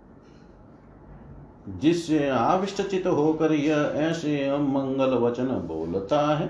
जिससे 1.68 2.28
आविष्टचित 2.28 3.06
होकर 3.06 3.52
यह 3.52 3.92
ऐसे 3.96 4.44
अमंगल 4.44 5.10
वचन 5.10 5.46
बोलता 5.46 6.36
है। 6.36 6.46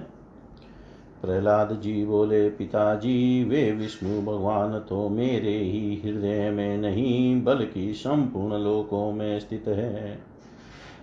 प्रहलाद 1.23 1.81
जी 1.83 2.05
बोले, 2.05 2.51
पिताजी, 2.51 3.45
वे 3.45 3.73
विष्णु 3.73 4.23
भगवान 4.23 4.79
तो 4.79 5.09
मेरे 5.09 5.59
ही 5.59 6.03
हृदय 6.05 6.51
में 6.51 6.79
नहीं, 6.79 7.45
बल्कि 7.45 7.93
संपूर्ण 7.95 8.59
लोकों 8.59 9.13
में 9.13 9.41
स्थित 9.41 9.65
है। 9.69 10.23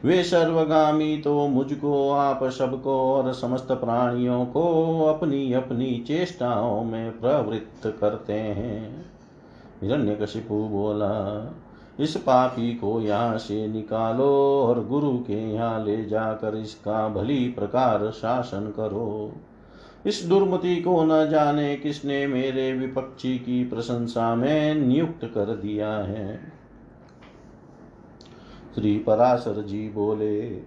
वे 0.03 0.23
सर्वगामी 0.23 1.17
तो 1.17 1.47
मुझको, 1.47 2.11
आप 2.11 2.43
सबको 2.43 3.13
और 3.13 3.33
समस्त 3.33 3.67
प्राणियों 3.71 4.45
को 4.45 4.63
अपनी 5.05 5.53
अपनी 5.53 6.03
चेष्टाओं 6.07 6.83
में 6.83 7.19
प्रवृत्त 7.19 7.97
करते 8.01 8.33
हैं। 8.33 9.05
हिरण्यकशिपु 9.81 10.55
बोला 10.55 11.41
इस 11.99 12.15
पापी 12.17 12.73
को 12.75 12.99
यहाँ 13.01 13.37
से 13.37 13.67
निकालो 13.67 14.31
और 14.63 14.85
गुरु 14.87 15.17
के 15.19 15.41
यहाँ 15.53 15.83
ले 15.85 16.03
जाकर 16.05 16.55
इसका 16.55 17.07
भली 17.09 17.47
प्रकार 17.49 18.09
शासन 18.11 18.71
करो। 18.77 19.33
इस 20.05 20.23
दुर्मति 20.25 20.75
को 20.77 21.03
न 21.03 21.29
जाने 21.29 21.75
किसने 21.75 22.25
मेरे 22.27 22.71
विपक्षी 22.73 23.37
की 23.37 23.63
प्रशंसा 23.63 24.33
में 24.35 24.75
नियुक्त 24.75 25.25
कर 25.25 25.55
दिया 25.55 25.91
है। 25.97 26.35
श्री 28.75 28.97
पराशर 28.97 29.61
जी 29.61 29.87
बोले, 29.89 30.61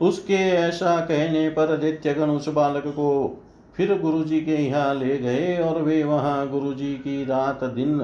उसके 0.00 0.38
ऐसा 0.48 0.96
कहने 1.00 1.48
पर 1.48 1.76
दैत्यगण 1.76 2.30
उस 2.30 2.48
बालक 2.48 2.86
को 2.86 3.10
फिर 3.74 3.98
गुरु 4.00 4.22
जी 4.24 4.40
के 4.40 4.56
यहाँ 4.56 4.94
ले 4.94 5.16
गए 5.18 5.56
और 5.58 5.82
वे 5.82 6.02
वहाँ 6.04 6.48
गुरु 6.48 6.72
जी 6.74 6.94
की 6.94 7.24
रात 7.24 7.64
दिन 7.64 7.98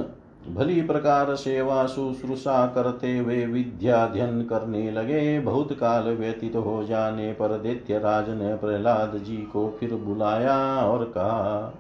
भली 0.54 0.82
प्रकार 0.82 1.35
सेवा 1.35 1.87
शुश्रूषा 1.87 2.66
करते 2.66 3.18
हुए 3.18 3.46
विद्या 3.46 4.04
अध्ययन 4.04 4.42
करने 4.42 4.90
लगे। 4.90 5.40
बहुत 5.40 5.72
काल 5.72 6.04
व्यतीत 6.04 6.56
हो 6.56 6.85
जाने 6.85 7.32
पर 7.32 7.59
दैत्य 7.59 7.98
राज 7.98 8.30
ने 8.30 8.54
प्रहलाद 8.54 9.12
जी 9.16 9.37
को 9.37 9.76
फिर 9.80 9.94
बुलाया 9.94 10.87
और 10.87 11.04
कहा, 11.04 11.74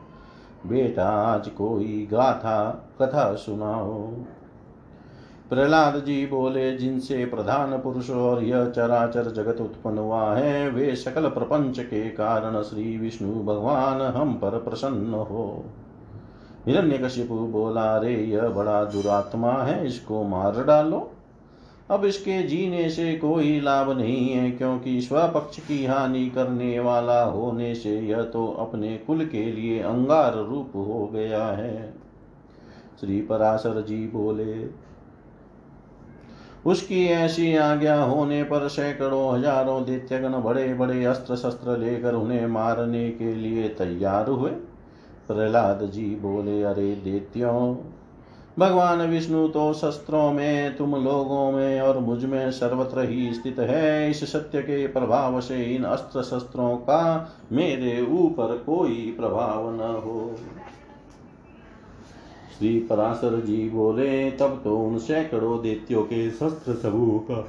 बेटा, 0.66 1.08
आज 1.08 1.48
कोई 1.48 2.08
गाथा, 2.12 2.88
कथा 3.02 3.34
सुनाओ। 3.34 4.02
प्रहलाद 5.50 5.96
जी 5.96 6.26
बोले, 6.26 6.76
जिनसे 6.76 7.24
प्रधान 7.24 7.78
पुरुष 7.78 8.10
और 8.10 8.42
यह 8.44 8.70
चराचर 8.70 9.24
जगत 9.30 9.60
उत्पन्न 9.60 9.98
हुआ 9.98 10.34
है, 10.34 10.70
वे 10.70 10.96
सकल 10.96 11.28
प्रपंच 11.28 11.78
के 11.78 12.08
कारण 12.10 12.62
श्री 12.62 12.98
विष्णु 12.98 13.44
भगवान 13.44 14.02
हम 14.02 14.34
पर 14.34 14.50
प्रसन्न 14.50 15.14
हो। 15.14 15.64
हिरण्यकशिपु 16.66 17.34
बोला, 17.48 17.96
रे, 17.98 18.14
यह 18.14 18.48
बड़ा 18.48 18.84
दुरात्मा 18.84 19.52
है, 19.52 19.86
इसको 19.86 20.22
मार 20.24 20.64
डालो। 20.64 21.10
अब 21.90 22.04
इसके 22.04 22.42
जीने 22.42 22.88
से 22.90 23.12
कोई 23.14 23.60
लाभ 23.60 23.90
नहीं 23.90 24.28
है, 24.28 24.50
क्योंकि 24.50 25.00
स्वपक्ष 25.00 25.58
की 25.58 25.84
हानि 25.86 26.24
करने 26.30 26.78
वाला 26.80 27.22
होने 27.22 27.74
से 27.74 27.98
यह 28.00 28.22
तो 28.24 28.46
अपने 28.60 28.96
कुल 28.96 29.24
के 29.26 29.44
लिए 29.52 29.80
अंगार 29.82 30.36
रूप 30.44 30.72
हो 30.76 31.06
गया 31.06 31.44
है। 31.46 31.94
श्री 33.00 33.20
पराशर 33.20 33.80
जी 33.82 34.06
बोले, 34.06 34.54
उसकी 36.66 37.04
ऐसी 37.06 37.54
आज्ञा 37.56 38.02
होने 38.02 38.42
पर 38.42 38.68
सैकड़ों 38.68 39.34
हज़ारों 39.34 39.84
दैत्यगण 39.84 40.40
बड़े 40.42 40.72
बड़े 40.74 41.04
अस्त्र 41.04 41.36
शस्त्र 41.36 41.76
लेकर 41.78 42.14
उन्हें 42.14 42.46
मारने 42.46 43.10
के 43.10 43.34
लिए 43.34 43.68
तैयार 43.68 44.30
हुए। 44.30 44.50
प्रहलाद 45.28 45.90
जी 45.90 46.06
बोले, 46.14 46.62
अरे 46.62 46.94
देत्यो, 46.94 47.84
भगवान 48.58 49.00
विष्णु 49.02 49.48
तो 49.48 49.72
शस्त्रों 49.72 50.32
में, 50.32 50.76
तुम 50.76 50.94
लोगों 50.94 51.52
में 51.52 51.80
और 51.80 51.98
मुझमें 51.98 52.50
सर्वत्र 52.50 53.08
ही 53.08 53.34
स्थित 53.34 53.58
है। 53.58 54.10
इस 54.10 54.32
सत्य 54.32 54.62
के 54.62 54.86
प्रभाव 54.86 55.40
से 55.40 55.62
इन 55.64 55.84
अस्त्र 55.84 56.22
शस्त्रों 56.22 56.76
का 56.76 57.32
मेरे 57.52 58.00
ऊपर 58.02 58.56
कोई 58.56 59.14
प्रभाव 59.20 59.74
न 59.74 59.94
हो। 60.04 60.36
श्री 62.58 62.78
पराशर 62.80 63.40
जी 63.40 63.68
बोले, 63.70 64.30
तब 64.30 64.60
तो 64.64 64.78
उन 64.78 64.98
सैकड़ों 64.98 65.62
देत्यों 65.62 66.02
के 66.02 66.30
शस्त्र 66.30 66.74
समूह 66.74 67.18
का 67.18 67.48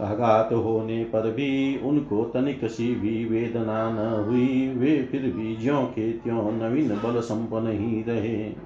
आघात 0.00 0.52
होने 0.52 1.04
पर 1.04 1.30
भी 1.30 1.78
उनको 1.78 2.24
तनिक 2.24 2.64
सी 2.64 2.94
भी 2.94 3.24
वेदना 3.24 3.90
न 3.90 4.24
हुई। 4.28 4.74
वे 4.76 5.08
फिर 5.10 5.20
भी 5.20 5.56
ज्यो 5.56 5.82
के 5.82 6.12
त्यों 6.12 6.52
नवीन 6.52 6.88
बल 6.88 7.20
संपन्न 7.20 7.66
ही 7.66 8.02
रहे। 8.02 8.64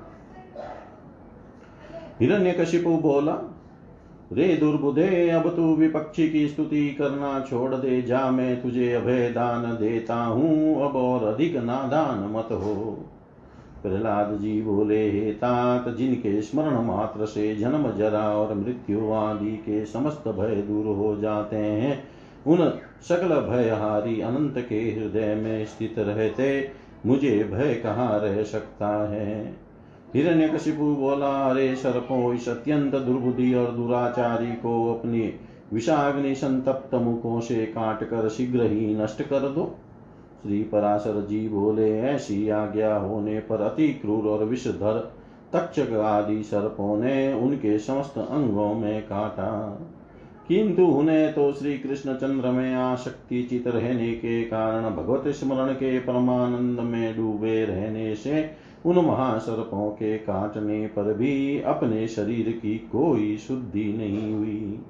हिरण्य 2.20 2.48
हिरण्यकशिपु 2.48 2.90
बोला, 2.90 3.54
रे 4.32 4.56
दुर्बुदे 4.56 5.30
अब 5.30 5.56
तू 5.56 5.76
विपक्षी 5.76 6.30
की 6.30 6.48
स्तुति 6.48 6.90
करना 6.90 7.44
छोड़ 7.50 7.74
दे। 7.74 8.02
जा 8.02 8.30
मैं 8.30 8.62
तुझे 8.62 8.92
अभय 8.92 9.30
दान 9.30 9.62
देता 9.62 10.14
हूँ। 10.14 10.74
अब 10.88 10.96
और 10.96 11.34
अधिक 11.34 11.56
नादान 11.56 12.32
मत 12.36 12.48
हो। 12.52 13.04
प्रहलाद 13.82 14.38
जी 14.38 14.62
बोले, 14.62 15.10
हे 15.10 15.32
तात, 15.32 15.96
जिनके 15.96 16.42
स्मरण 16.42 16.82
मात्र 16.82 17.26
से 17.26 17.56
जन्म, 17.56 17.90
जरा 17.90 18.30
और 18.30 18.54
मृत्यु 18.54 19.12
आदि 19.12 19.50
के 19.50 19.84
समस्त 19.84 20.28
भय 20.28 20.54
दूर 20.54 20.86
हो 20.96 21.16
जाते 21.16 21.56
हैं, 21.56 22.04
उन 22.46 22.72
सकल 23.02 23.40
भयहारी 23.40 24.20
अनंत 24.20 24.54
के 24.68 24.78
हृदय 24.78 25.34
में 25.34 25.64
स्थित 25.64 25.94
रहते, 25.98 26.70
मुझे 27.06 27.50
भय 27.52 27.74
कहाँ 27.74 28.20
रह 28.20 28.42
सकता 28.42 29.10
है? 29.10 29.56
हिरण्यकशिपु 30.14 30.84
बोला, 30.84 31.50
अरे 31.50 31.76
सर्पों, 31.76 32.34
इस 32.34 32.48
अत्यंत 32.48 32.94
दुर्बुद्धि 32.94 33.54
और 33.54 33.72
दुराचारी 33.72 34.52
को 34.52 34.94
अपनी 34.94 35.34
विषाग्नि 35.72 36.34
संतप्त 36.34 36.94
मुखों 36.94 37.40
से 37.40 37.66
काट 37.66 38.04
कर 38.04 38.28
शीघ्र 38.28 38.62
ही 38.62 38.96
नष्ट 38.96 39.22
कर 39.22 39.40
दो। 39.40 39.78
श्री 40.42 40.62
पराशर 40.62 41.26
जी 41.26 41.48
बोले 41.48 42.00
ऐसी 42.00 42.48
आज्ञा 42.48 42.96
होने 42.96 43.40
पर 43.40 43.60
अति 43.60 43.88
क्रूर 43.88 44.24
और 44.24 44.44
विषधर 44.44 45.12
तक्षक 45.52 45.92
आदि 45.92 46.42
सर्पों 46.42 46.96
ने 46.96 47.32
उनके 47.32 47.78
समस्त 47.78 48.18
अंगों 48.18 48.74
में 48.74 49.02
काटा। 49.02 49.80
किंतु 50.48 50.82
उन्हें 50.82 51.32
तो 51.32 51.52
श्री 51.52 51.78
कृष्ण 51.78 52.14
चंद्र 52.14 52.48
में 52.48 52.74
आशक्ति 52.74 53.42
चित 53.42 53.66
रहने 53.66 54.12
के 54.12 54.42
कारण 54.44 54.90
भगवत 54.96 55.28
स्मरण 55.28 55.72
के 55.72 55.98
परमानंद 56.00 56.80
में 56.80 57.16
डूबे 57.16 57.64
रहने 57.64 58.14
से 58.14 58.50
उन 58.86 58.96
महासर्पों 58.96 59.90
के 59.90 60.18
काटने 60.18 60.86
पर 60.86 61.14
भी 61.14 61.60
अपने 61.60 62.08
शरीर 62.08 62.58
की 62.62 62.78
कोई 62.78 63.36
शुद्धि 63.36 63.92
नहीं 63.92 64.34
हुई। 64.34 64.80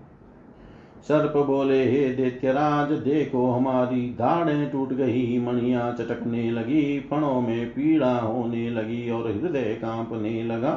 सर्प 1.03 1.36
बोले, 1.36 1.78
हे 1.90 2.09
दैत्यराज, 2.14 2.92
देखो 2.92 3.51
हमारी 3.51 4.01
दाढ़ें 4.09 4.70
टूट 4.70 4.92
गई, 4.92 5.38
मणिया 5.38 5.90
चटकने 5.92 6.51
लगी, 6.51 7.01
फणों 7.01 7.40
में 7.40 7.66
पीड़ा 7.66 8.12
होने 8.12 8.68
लगी 8.70 9.11
और 9.11 9.30
हृदय 9.30 9.74
कांपने 9.74 10.42
लगा। 10.44 10.72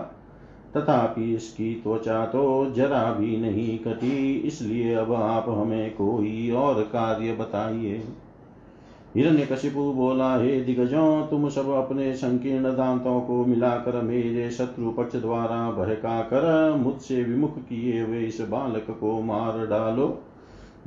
तथापि 0.78 1.34
इसकी 1.34 1.74
त्वचा 1.76 2.26
तो 2.26 2.72
जरा 2.72 3.04
भी 3.14 3.38
नहीं 3.38 3.78
कटी, 3.80 4.34
इसलिए 4.38 4.94
अब 4.94 5.14
आप 5.14 5.50
हमें 5.50 5.92
कोई 5.92 6.52
और 6.52 6.82
कार्य 6.84 7.34
बताइए। 7.34 8.04
हिरण्यकशिपु 9.16 9.92
बोला, 9.94 10.38
हे 10.38 10.62
दिग्गजों, 10.62 11.28
तुम 11.28 11.50
सब 11.50 11.70
अपने 11.70 12.14
संकीर्ण 12.14 12.64
दांतों 12.64 13.22
को 13.22 13.46
मिलाकर 13.46 14.02
मेरे 14.02 14.52
शत्रु 14.52 14.92
पक्ष 14.92 15.16
द्वारा 15.16 15.72
बहका 15.72 16.22
कर 16.22 16.76
मुझसे 16.76 17.24
विमुख 17.24 17.58
किए 17.58 18.02
हुए 18.02 18.20
इस 18.20 18.42
बालक 18.42 18.86
को 18.90 19.22
मार 19.22 19.68
डालो। 19.68 20.24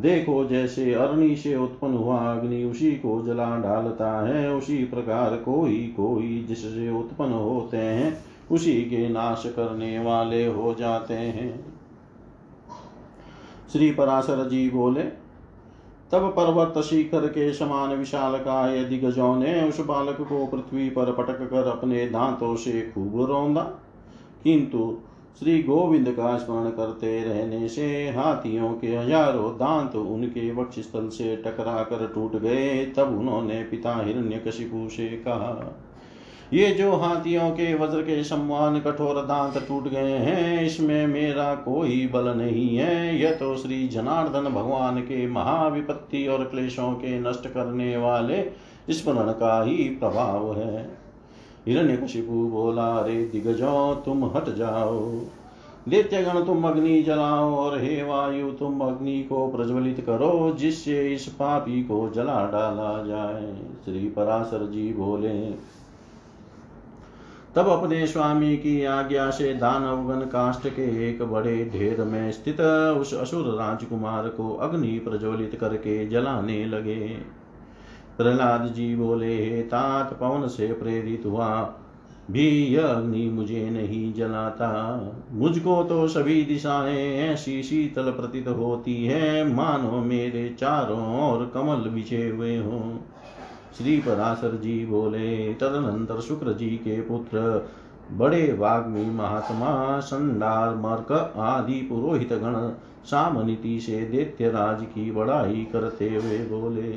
देखो 0.01 0.45
जैसे 0.45 0.95
अरणि 0.95 1.37
से 1.37 1.57
उत्पन्न 1.57 1.95
हुआ 1.95 2.18
अग्नि 2.18 2.64
उसी 2.64 2.91
को 2.91 3.22
जला 3.22 3.59
डालता 3.59 4.27
है, 4.27 4.55
उसी 4.55 4.85
प्रकार 4.85 5.37
कोई 5.37 5.95
कोई 5.97 6.45
जिससे 6.49 6.91
उत्पन्न 6.91 7.33
होते 7.33 7.77
हैं, 7.77 8.18
उसी 8.51 8.75
के 8.83 9.09
नाश 9.09 9.43
करने 9.47 9.99
वाले 9.99 10.47
हो 10.47 10.75
जाते 10.75 11.14
हैं। 11.14 11.64
श्री 13.72 13.91
पराशर 13.91 14.49
जी 14.49 14.70
बोले 14.70 15.24
तब 16.13 16.29
पर्वत 16.31 16.83
शिखर 16.85 17.27
के 17.27 17.53
समान 17.53 17.95
विशाल 17.95 18.37
काय 18.39 18.85
दिग्गजों 18.85 19.37
ने 19.37 19.69
उस 19.69 19.81
बालक 19.81 20.21
को 20.21 20.47
पृथ्वी 20.47 20.89
पर 20.91 21.13
पटक 21.13 21.41
कर 21.51 21.69
अपने 21.69 22.07
दांतों 22.07 22.55
से 22.57 22.81
खूब 22.95 23.21
रौंदा। 23.25 23.63
किंतु 24.45 24.99
श्री 25.39 25.63
गोविंद 25.63 26.09
का 26.09 26.37
स्मरण 26.39 26.71
करते 26.71 27.23
रहने 27.25 27.69
से 27.69 27.87
हाथियों 28.11 28.73
के 28.73 28.97
हज़ारों 28.97 29.51
दांत 29.53 29.97
उनके 29.97 30.51
वक्षस्थल 30.55 31.09
से 31.09 31.37
टकरा 31.37 31.83
कर 31.83 32.07
टूट 32.15 32.37
गए, 32.37 32.85
तब 32.87 33.19
उन्होंने 33.19 33.63
पिता 33.63 33.95
हिरण्यकशिपु 33.97 34.89
से 34.89 35.09
कहा 35.09 35.53
ये 36.55 36.71
जो 36.71 36.93
हाथियों 36.93 37.51
के 37.51 37.75
वज्र 37.75 38.03
के 38.03 38.25
सम्मान 38.25 38.81
कठोर 38.81 39.15
दांत 39.15 39.69
टूट 39.69 39.89
गए 39.89 40.11
हैं, 40.11 40.63
इसमें 40.63 41.07
मेरा 41.07 41.55
कोई 41.55 42.07
बल 42.07 42.29
नहीं 42.29 42.77
है। 42.77 43.21
यह 43.21 43.35
तो 43.35 43.57
श्री 43.57 43.89
जनार्दन 43.89 44.49
भगवान 44.51 45.01
के 45.01 45.27
महाविपत्ति 45.27 46.27
और 46.27 46.45
क्लेशों 46.45 46.93
के 46.93 47.21
नष्ट 47.21 47.49
करने 47.49 47.97
वाले 47.97 48.43
स्मरण 48.91 49.33
का 49.33 49.63
ही 49.63 49.75
प्रभाव 49.75 50.59
है। 50.59 50.99
हिरण्य 51.67 51.93
हिरण्यकशिपु 51.93 52.33
बोला 52.33 53.01
रे 53.01 53.25
दिग्गजो, 53.25 53.95
तुम 53.95 54.25
हट 54.25 54.57
जाओ। 54.57 55.01
दैत्यगण 55.89 56.45
तुम 56.45 56.69
अग्नि 56.69 57.03
जलाओ 57.03 57.55
और 57.55 57.79
हे 57.79 58.03
वायु, 58.03 58.51
तुम 58.51 58.81
अग्नि 58.81 59.23
को 59.23 59.49
प्रज्वलित 59.49 60.01
करो, 60.01 60.57
जिससे 60.59 61.15
इस 61.15 61.27
पापी 61.27 61.83
को 61.83 62.13
जला 62.15 62.47
डाला 62.47 63.03
जाए। 63.07 63.55
श्री 63.85 64.09
पराशर 64.09 64.67
जी 64.67 64.93
बोले 64.93 65.75
तब 67.57 67.69
अपने 67.69 68.07
स्वामी 68.07 68.57
की 68.57 68.85
आज्ञा 68.85 69.31
से 69.31 69.55
दानवगण 69.55 70.21
काष्ट 70.21 70.69
के 70.69 71.11
एक 71.11 71.23
बड़े 71.23 71.71
ढेर 71.73 72.05
में 72.05 72.33
स्थित 72.33 72.61
उस 73.01 73.15
असुर 73.15 73.45
राजकुमार 73.47 74.29
को 74.29 74.55
अग्नि 74.55 74.99
प्रज्वलित 74.99 75.59
करके 75.61 76.09
जलाने 76.09 76.67
लगे। 76.67 77.17
प्रहलाद 78.19 78.67
जी 78.67 78.97
बोले, 78.97 79.51
हे 79.51 79.63
तात, 79.63 80.19
पवन 80.21 80.49
से 80.49 80.67
प्रेरित 80.67 81.23
हुआ। 81.27 81.75
भी 82.31 82.49
यह 82.49 82.87
अग्नि 82.87 83.31
मुझे 83.31 83.71
नहीं 83.71 84.15
जलाता। 84.15 85.01
मुझको 85.33 85.83
तो 85.83 86.09
सभी 86.09 86.43
दिशाएँ 86.43 87.19
ऐसी 87.19 87.63
शीतल 87.63 88.03
प्रतीत 88.03 88.49
होती 88.49 89.07
है। 89.07 89.55
मानो 89.55 89.91
मेरे 89.91 90.57
चारों 90.59 91.31
ओर 91.31 91.51
कमल 91.55 91.91
बिछे 91.91 92.29
हुए 92.29 92.57
हों। 92.57 92.99
श्री 93.79 93.97
पराशर 93.99 94.57
जी 94.57 94.85
बोले, 94.87 95.55
तदनंतर 95.55 96.20
शुक्र 96.20 96.53
जी 96.53 96.68
के 96.79 97.01
पुत्र, 97.01 97.41
बड़े 98.12 98.53
वाग्मी, 98.53 99.05
महात्मा, 99.11 100.01
संडार, 100.01 100.75
मर्क 100.75 101.12
आदि 101.37 101.81
पुरोहित 101.83 102.33
गण, 102.33 102.68
सामनीति 103.05 103.79
से 103.81 104.01
दैत्यराज 104.01 104.85
की 104.85 105.11
बड़ाई 105.11 105.66
करते 105.72 106.09
हुए 106.09 106.39
बोले। 106.49 106.93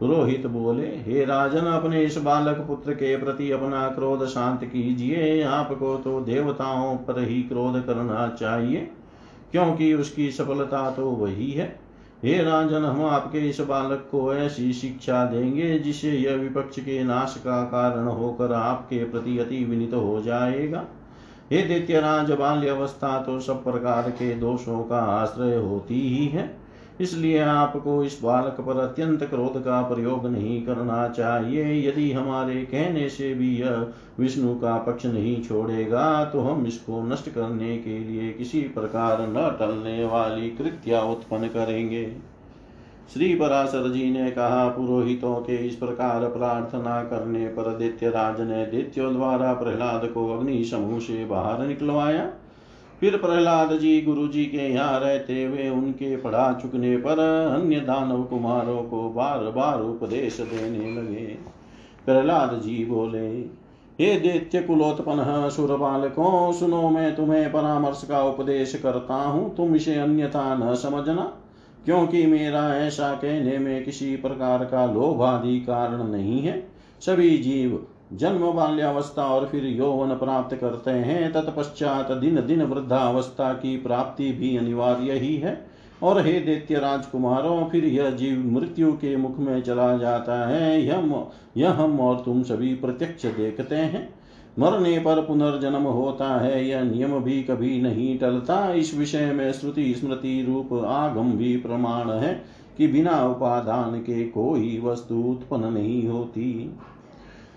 पुरोहित 0.00 0.46
बोले, 0.46 0.86
हे 0.86 1.24
राजन, 1.24 1.66
अपने 1.66 2.02
इस 2.04 2.16
बालक 2.18 2.58
पुत्र 2.58 2.94
के 2.94 3.16
प्रति 3.16 3.50
अपना 3.50 3.86
क्रोध 3.88 4.26
शांत 4.26 4.64
कीजिए। 4.64 5.42
आपको 5.42 5.96
तो 5.96 6.20
देवताओं 6.20 6.96
पर 6.96 7.22
ही 7.22 7.42
क्रोध 7.42 7.84
करना 7.86 8.26
चाहिए, 8.28 8.90
क्योंकि 9.52 9.92
उसकी 9.94 10.30
सफलता 10.30 10.90
तो 10.90 11.10
वही 11.10 11.50
है। 11.50 11.83
हे 12.22 12.42
राजन 12.42 12.84
हम 12.84 13.04
आपके 13.04 13.38
इस 13.48 13.60
बालक 13.60 14.06
को 14.10 14.34
ऐसी 14.34 14.72
शिक्षा 14.72 15.24
देंगे 15.24 15.78
जिसे 15.78 16.10
यह 16.10 16.36
विपक्ष 16.36 16.78
के 16.78 17.02
नाश 17.04 17.34
का 17.38 17.62
कारण 17.64 18.06
होकर 18.08 18.52
आपके 18.52 19.04
प्रति 19.04 19.38
अति 19.38 19.64
विनित 19.64 19.94
हो 19.94 20.20
जाएगा। 20.22 20.84
हे 21.50 21.62
दैत्यराज 21.62 22.30
बाल्य 22.32 22.68
अवस्था 22.68 23.18
तो 23.22 23.38
सब 23.40 23.62
प्रकार 23.64 24.10
के 24.10 24.34
दोषों 24.34 24.82
का 24.84 24.98
आश्रय 25.12 25.56
होती 25.56 26.00
ही 26.08 26.26
है। 26.28 26.46
इसलिए 27.00 27.38
आपको 27.40 28.02
इस 28.04 28.18
बालक 28.22 28.60
पर 28.60 28.78
अत्यंत 28.80 29.22
क्रोध 29.24 29.58
का 29.62 29.80
प्रयोग 29.82 30.26
नहीं 30.26 30.60
करना 30.62 31.06
चाहिए। 31.08 31.64
यदि 31.88 32.10
हमारे 32.12 32.54
कहने 32.64 33.08
से 33.08 33.32
भी 33.34 33.48
यह 33.56 33.86
विष्णु 34.18 34.54
का 34.54 34.76
पक्ष 34.78 35.06
नहीं 35.06 35.42
छोड़ेगा 35.42 36.24
तो 36.24 36.40
हम 36.40 36.66
इसको 36.66 37.02
नष्ट 37.04 37.28
करने 37.30 37.76
के 37.78 37.98
लिए 38.00 38.30
किसी 38.32 38.60
प्रकार 38.74 39.26
न 39.28 39.48
टलने 39.60 40.04
वाली 40.04 40.50
कृत्या 40.50 41.00
उत्पन्न 41.02 41.48
करेंगे। 41.48 42.04
श्री 43.14 43.34
पराशर 43.34 43.90
जी 43.92 44.10
ने 44.10 44.30
कहा, 44.30 44.68
पुरोहितों 44.68 45.34
के 45.36 45.56
इस 45.56 45.74
प्रकार 45.74 46.28
प्रार्थना 46.28 47.02
करने 47.02 47.46
पर 47.48 47.74
दैत्यराज 47.78 48.40
ने 48.40 48.64
दैत्यों 48.66 49.12
द्वारा 49.14 49.52
प्रहलाद 49.54 50.06
को 50.06 50.28
अग्नि 50.30 50.64
समूह 50.64 50.98
से 51.00 51.24
बाहर 51.24 51.66
निकलवाया। 51.66 52.24
फिर 53.04 53.16
प्रहलाद 53.16 53.72
जी 53.78 54.00
गुरु 54.00 54.26
जी 54.28 54.44
के 54.44 54.72
यहाँ 54.72 55.00
रहते 55.00 55.44
हुए 55.44 55.68
उनके 55.68 56.16
पढ़ा 56.16 56.52
चुकने 56.52 56.96
पर 56.96 57.18
अन्य 57.54 57.80
दानव 57.80 58.22
कुमारों 58.22 58.82
को 58.82 59.08
बार 59.10 59.38
बार 59.38 59.80
उपदेश 59.80 60.40
देने 60.40 60.90
लगे। 60.90 61.26
प्रहलाद 62.06 62.60
जी 62.64 62.84
बोले, 62.84 63.26
हे 64.00 64.20
दैत्य 64.20 64.62
कुलोत्पन्न 64.62 65.48
सुर 65.50 65.76
बालकों, 65.76 66.52
सुनो, 66.52 66.88
मैं 66.90 67.14
तुम्हें 67.16 67.52
परामर्श 67.52 68.04
का 68.08 68.22
उपदेश 68.22 68.74
करता 68.82 69.14
हूँ। 69.14 69.54
तुम 69.56 69.74
इसे 69.76 69.94
अन्यथा 69.94 70.54
न 70.54 70.74
समझना, 70.74 71.32
क्योंकि 71.84 72.26
मेरा 72.26 72.68
ऐसा 72.76 73.12
कहने 73.14 73.58
में 73.58 73.84
किसी 73.84 74.16
प्रकार 74.16 74.64
का 74.64 74.86
लोभ 74.86 75.22
आदि 75.22 75.60
कारण 75.60 76.08
नहीं 76.08 76.40
है। 76.40 76.62
सभी 77.00 77.38
जीव 77.38 77.86
जन्म 78.12 78.52
बाल्यावस्था 78.52 79.24
और 79.24 79.46
फिर 79.46 79.66
यौवन 79.66 80.08
प्राप्त 80.08 80.56
करते 80.56 80.90
हैं। 80.90 81.32
तत्पश्चात 81.32 82.12
दिन 82.12 82.46
दिन 82.46 82.62
वृद्धावस्था 82.62 83.52
की 83.52 83.76
प्राप्ति 83.76 84.32
भी 84.32 84.56
अनिवार्य 84.56 85.12
ही 85.12 85.36
है। 85.36 85.66
और 86.02 86.26
हे 86.26 86.32
दैत्य 86.32 86.78
राजकुमारों, 86.78 87.68
फिर 87.68 87.84
यह 87.84 88.10
जीव 88.10 88.52
मृत्यु 88.52 88.92
के 88.92 89.16
मुख 89.16 89.38
में 89.38 89.62
चला 89.62 89.96
जाता 89.96 90.48
है। 90.48 90.82
यह 90.82 91.26
यह 91.56 91.70
हम 91.70 92.00
और 92.00 92.22
तुम 92.24 92.42
सभी 92.42 92.74
प्रत्यक्ष 92.74 93.26
देखते 93.26 93.76
हैं। 93.76 94.14
मरने 94.58 94.98
पर 94.98 95.20
पुनर्जन्म 95.20 95.82
होता 95.82 96.40
है। 96.40 96.68
यह 96.68 96.82
नियम 96.82 97.18
भी 97.18 97.42
कभी 97.42 97.82
नहीं 97.82 98.18
टलता। 98.18 98.72
इस 98.72 98.98
विषय 98.98 99.32
में 99.32 99.52
श्रुति 99.52 99.94
स्मृति 99.94 100.44
रूप 100.48 100.84
आगम 100.84 101.32
भी 101.32 101.56
प्रमाण 101.56 102.10
है 102.10 102.44
कि 102.78 102.88
बिना 102.88 103.26
उपादान 103.26 103.98
के 103.98 104.24
कोई 104.24 104.80
वस्तु 104.84 105.14
उत्पन्न 105.14 105.72
नहीं 105.72 106.08
होती। 106.08 106.74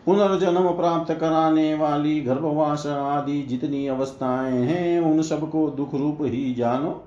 पुनर्जन्म 0.08 0.70
प्राप्त 0.72 1.14
कराने 1.14 1.76
वाली 1.76 2.22
गर्भवास 2.22 2.88
आदि 2.88 3.42
जितनी 3.42 3.88
अवस्थाएँ 3.88 4.62
हैं, 4.62 5.02
उन 5.02 5.22
सबको 5.22 5.70
दुख 5.70 5.96
रूप 5.96 6.18
ही 6.22 6.54
जानो। 6.54 7.04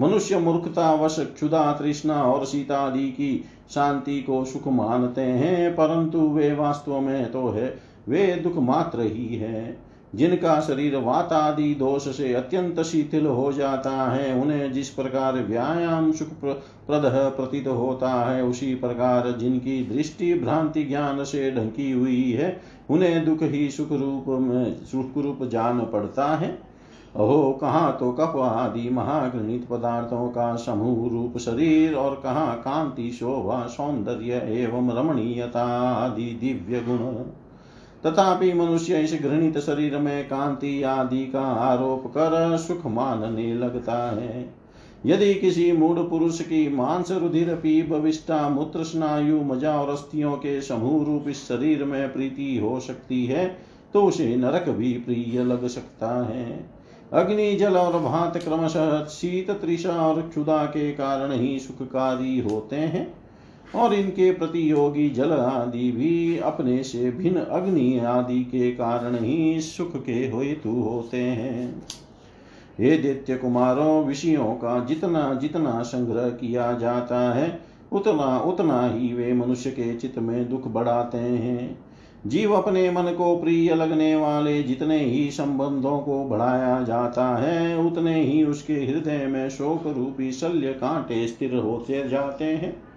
मनुष्य 0.00 0.38
मूर्खतावश 0.38 1.16
क्षुदा 1.20 1.72
तृष्णा 1.72 2.22
और 2.22 2.44
सीतादि 2.44 3.08
की 3.08 3.44
शांति 3.70 4.22
को 4.22 4.44
सुख 4.44 4.68
मानते 4.68 5.20
हैं, 5.20 5.72
परंतु 5.72 6.20
वे 6.20 6.54
वास्तव 6.54 7.00
में 7.00 7.32
तो 7.32 7.48
है, 7.48 7.78
वे 8.08 8.26
दुख 8.26 8.56
मात्र 8.56 9.00
ही 9.00 9.36
है। 9.36 9.91
जिनका 10.14 10.60
शरीर 10.60 10.96
वात 10.96 11.32
आदि 11.32 11.74
दोष 11.74 12.16
से 12.16 12.34
अत्यंत 12.34 12.80
शिथिल 12.80 13.26
हो 13.26 13.52
जाता 13.52 13.90
है, 13.90 14.42
उन्हें 14.42 14.72
जिस 14.72 14.88
प्रकार 14.88 15.34
व्यायाम 15.34 16.12
सुख 16.12 16.28
प्रद 16.28 17.02
प्रतीत 17.36 17.68
होता 17.68 18.10
है, 18.10 18.44
उसी 18.44 18.74
प्रकार 18.74 19.32
जिनकी 19.32 19.84
दृष्टि 19.84 20.34
भ्रांति 20.34 20.84
ज्ञान 20.84 21.24
से 21.24 21.50
ढंकी 21.50 21.92
हुई 21.92 22.30
है, 22.30 22.60
उन्हें 22.90 23.24
दुख 23.24 23.38
ही 23.42 23.70
सुख 23.70 23.92
रूप 23.92 24.24
में, 24.28 24.84
सुख 24.84 25.18
रूप 25.18 25.38
जान 25.42 25.80
पड़ता 25.80 26.26
है। 26.26 26.72
अहो, 27.16 27.58
कहाँ 27.60 27.96
तो 28.00 28.12
कप 28.12 28.36
आदि 28.36 28.90
महागणित 28.90 29.66
पदार्थों 29.70 30.28
का 30.28 30.56
समूह 30.56 31.10
रूप 31.10 31.38
शरीर 31.38 31.94
और 31.94 32.20
कहाँ 32.22 32.56
कांति 32.56 33.10
शोभा 33.10 33.66
सौंदर्य 33.66 34.32
एवं 34.32 34.96
रमणीयता 34.96 35.64
आदि 35.90 36.24
दिव्य 36.24 36.80
गुण। 36.80 37.24
तथापि 38.02 38.52
मनुष्य 38.52 39.00
इस 39.00 39.12
घृणित 39.22 39.58
शरीर 39.58 39.96
में 39.98 40.24
कांति 40.28 40.82
आदि 40.82 41.24
का 41.26 41.40
आरोप 41.40 42.06
कर 42.06 42.56
सुख 42.58 42.86
मानने 42.86 43.52
लगता 43.54 43.98
है। 44.10 44.54
यदि 45.06 45.34
किसी 45.34 45.70
मूड 45.72 45.98
पुरुष 46.10 46.40
की 46.40 46.68
मांस 46.68 47.10
रुधिर 47.12 47.54
पीप 47.54 47.92
विष्टा 47.94 48.48
मूत्र 48.48 48.84
स्नायु 48.84 49.40
मज़ा 49.44 49.74
और 49.80 49.90
अस्थियों 49.90 50.36
के 50.36 50.60
समूह 50.60 51.04
रूप 51.04 51.28
इस 51.28 51.46
शरीर 51.48 51.84
में 51.84 52.12
प्रीति 52.12 52.56
हो 52.58 52.78
सकती 52.80 53.24
है 53.26 53.46
तो 53.94 54.02
उसे 54.02 54.34
नरक 54.36 54.68
भी 54.68 54.92
प्रिय 54.98 55.42
लग 55.44 55.66
सकता 55.66 56.10
है। 56.26 56.70
अग्नि, 57.12 57.54
जल 57.56 57.76
और 57.76 57.98
भात 58.02 58.36
क्रमशः 58.36 59.04
शीत 59.06 59.50
त्रिषा 59.50 59.94
और 60.02 60.20
क्षुदा 60.22 60.64
के 60.66 60.90
कारण 60.92 61.32
ही 61.32 61.58
सुखकारी 61.58 62.38
होते 62.40 62.76
हैं। 62.76 63.06
और 63.74 63.94
इनके 63.94 64.30
प्रतियोगी 64.30 65.10
जल 65.10 65.32
आदि 65.32 65.90
भी 65.90 66.38
अपने 66.38 66.82
से 66.82 67.10
भिन्न 67.10 67.40
अग्नि 67.40 67.98
आदि 67.98 68.44
के 68.44 68.70
कारण 68.70 69.14
ही 69.14 69.60
सुख 69.60 69.96
के 70.04 70.12
हेतु 70.12 70.70
होते 70.70 71.16
हैं। 71.16 71.82
हे 72.80 72.98
दैत्य 72.98 73.36
कुमारों, 73.36 74.04
विषयों 74.04 74.54
का 74.54 74.84
जितना 74.84 75.34
जितना 75.34 75.82
संग्रह 75.82 76.28
किया 76.28 76.72
जाता 76.72 77.34
है, 77.34 77.60
उतना 77.92 78.38
उतना 78.38 78.88
ही 78.88 79.12
वे 79.14 79.32
मनुष्य 79.32 79.70
के 79.70 79.94
चित्त 79.94 80.18
में 80.18 80.48
दुख 80.48 80.68
बढ़ाते 80.68 81.18
हैं। 81.18 81.78
जीव 82.26 82.52
अपने 82.52 82.90
मन 82.90 83.02
को 83.02 83.36
प्रिय 83.36 83.74
लगने 83.74 84.16
वाले 84.16 84.62
जितने 84.62 84.98
ही 84.98 85.30
संबंधों 85.30 85.98
को 85.98 86.24
बढ़ाया 86.24 86.82
जाता 86.82 87.36
है, 87.36 87.86
उतने 87.86 88.22
ही 88.24 88.44
उसके 88.44 88.74
हृदय 88.74 89.26
में 89.26 89.48
शोक 89.50 89.86
रूपी 89.86 90.32
शल्य 90.32 90.72
कांटे 90.72 91.26
स्थिर 91.28 91.56
होते 91.56 92.08
जाते 92.08 92.44
हैं। 92.44 92.91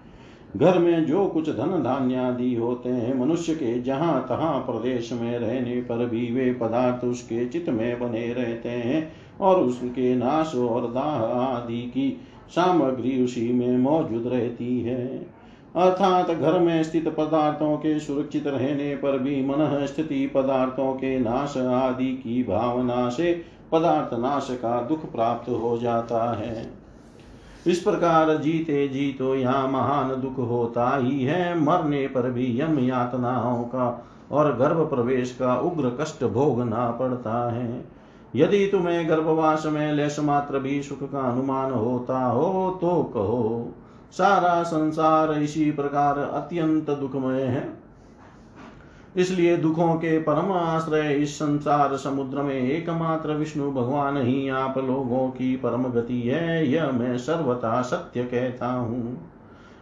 घर 0.56 0.78
में 0.80 1.06
जो 1.06 1.26
कुछ 1.26 1.50
धन 1.50 1.82
धान्य 1.84 2.16
आदि 2.16 2.54
होते 2.56 2.90
हैं, 2.90 3.14
मनुष्य 3.20 3.54
के 3.56 3.82
जहाँ 3.82 4.26
तहाँ 4.30 4.60
प्रदेश 4.60 5.12
में 5.14 5.38
रहने 5.40 5.82
पर 5.82 6.06
भी 6.06 6.32
वे 6.32 6.52
पदार्थ 6.54 7.04
उसके 7.06 7.46
चित्त 7.46 7.70
में 7.70 8.00
बने 8.00 8.34
रहते 8.34 8.70
हैं 8.70 9.12
और 9.42 9.60
उसके 9.60 10.16
नाश 10.16 10.56
और 10.56 10.88
दाह 10.92 11.24
आदि 11.36 11.82
की 11.82 12.22
सामग्री 12.50 13.24
उसी 13.24 13.52
में 13.54 13.78
मौजूद 13.78 14.28
रहती 14.28 14.80
है। 14.82 15.08
अर्थात 15.76 16.32
घर 16.32 16.60
में 16.60 16.84
स्थित 16.84 17.08
पदार्थों 17.08 17.76
के 17.78 18.00
सुरक्षित 18.00 18.48
रहने 18.48 18.96
पर 18.96 19.18
भी 19.18 19.42
मन 19.46 19.86
स्थिति 19.86 20.26
पदार्थों 20.28 20.94
के 20.94 21.20
नाश 21.20 21.58
आदि 21.58 22.12
की 22.14 22.44
भावना 22.44 23.10
से 23.10 23.34
पदार्थ 23.72 24.20
नाश 24.20 24.48
का 24.52 24.82
दुख 24.82 25.12
प्राप्त 25.12 25.50
हो 25.50 25.78
जाता 25.78 26.24
है। 26.38 26.85
इस 27.66 27.80
प्रकार 27.80 28.36
जीते 28.38 28.88
जी 28.88 29.12
तो 29.12 29.36
यहाँ 29.36 29.68
महान 29.68 30.10
दुख 30.22 30.38
होता 30.40 30.96
ही 30.98 31.24
है। 31.24 31.60
मरने 31.60 32.08
पर 32.08 32.30
भी 32.32 32.60
यम 32.62 32.80
यातनाओं 32.80 33.64
का 33.66 33.88
और 34.32 34.56
गर्भ 34.58 34.80
प्रवेश 34.90 35.32
का 35.32 35.56
उग्र 35.62 35.90
कष्ट 36.00 36.24
भोगना 36.24 36.90
पड़ता 36.92 37.52
है। 37.52 37.84
यदि 38.36 38.66
तुम्हें 38.68 39.08
गर्भवास 39.10 39.66
में 39.66 39.92
लेश 39.94 40.20
मात्र 40.20 40.60
भी 40.60 40.82
सुख 40.84 41.04
का 41.12 41.20
अनुमान 41.22 41.72
होता 41.72 42.20
हो 42.20 42.78
तो 42.82 43.02
कहो, 43.14 43.74
सारा 44.12 44.62
संसार 44.64 45.32
इसी 45.34 45.70
प्रकार 45.72 46.20
अत्यंत 46.20 46.90
दुखमय 46.92 47.42
है। 47.42 47.64
इसलिए 49.16 49.58
दुखों 49.58 49.94
के 49.96 50.18
परम 50.20 50.52
आश्रय 50.52 51.14
इस 51.14 51.36
संसार 51.36 51.96
समुद्र 51.98 52.42
में 52.42 52.56
एकमात्र 52.56 53.34
विष्णु 53.34 53.72
भगवान 53.72 54.18
ही 54.18 54.50
आप 54.50 54.78
लोगों 54.78 55.28
की 55.30 55.56
परम 55.56 55.84
गति 55.84 56.22
है, 56.22 56.68
यह 56.68 56.92
मैं 56.92 57.18
सर्वथा 57.18 57.82
सत्य 57.82 58.24
कहता 58.24 58.68
हूँ। 58.68 59.32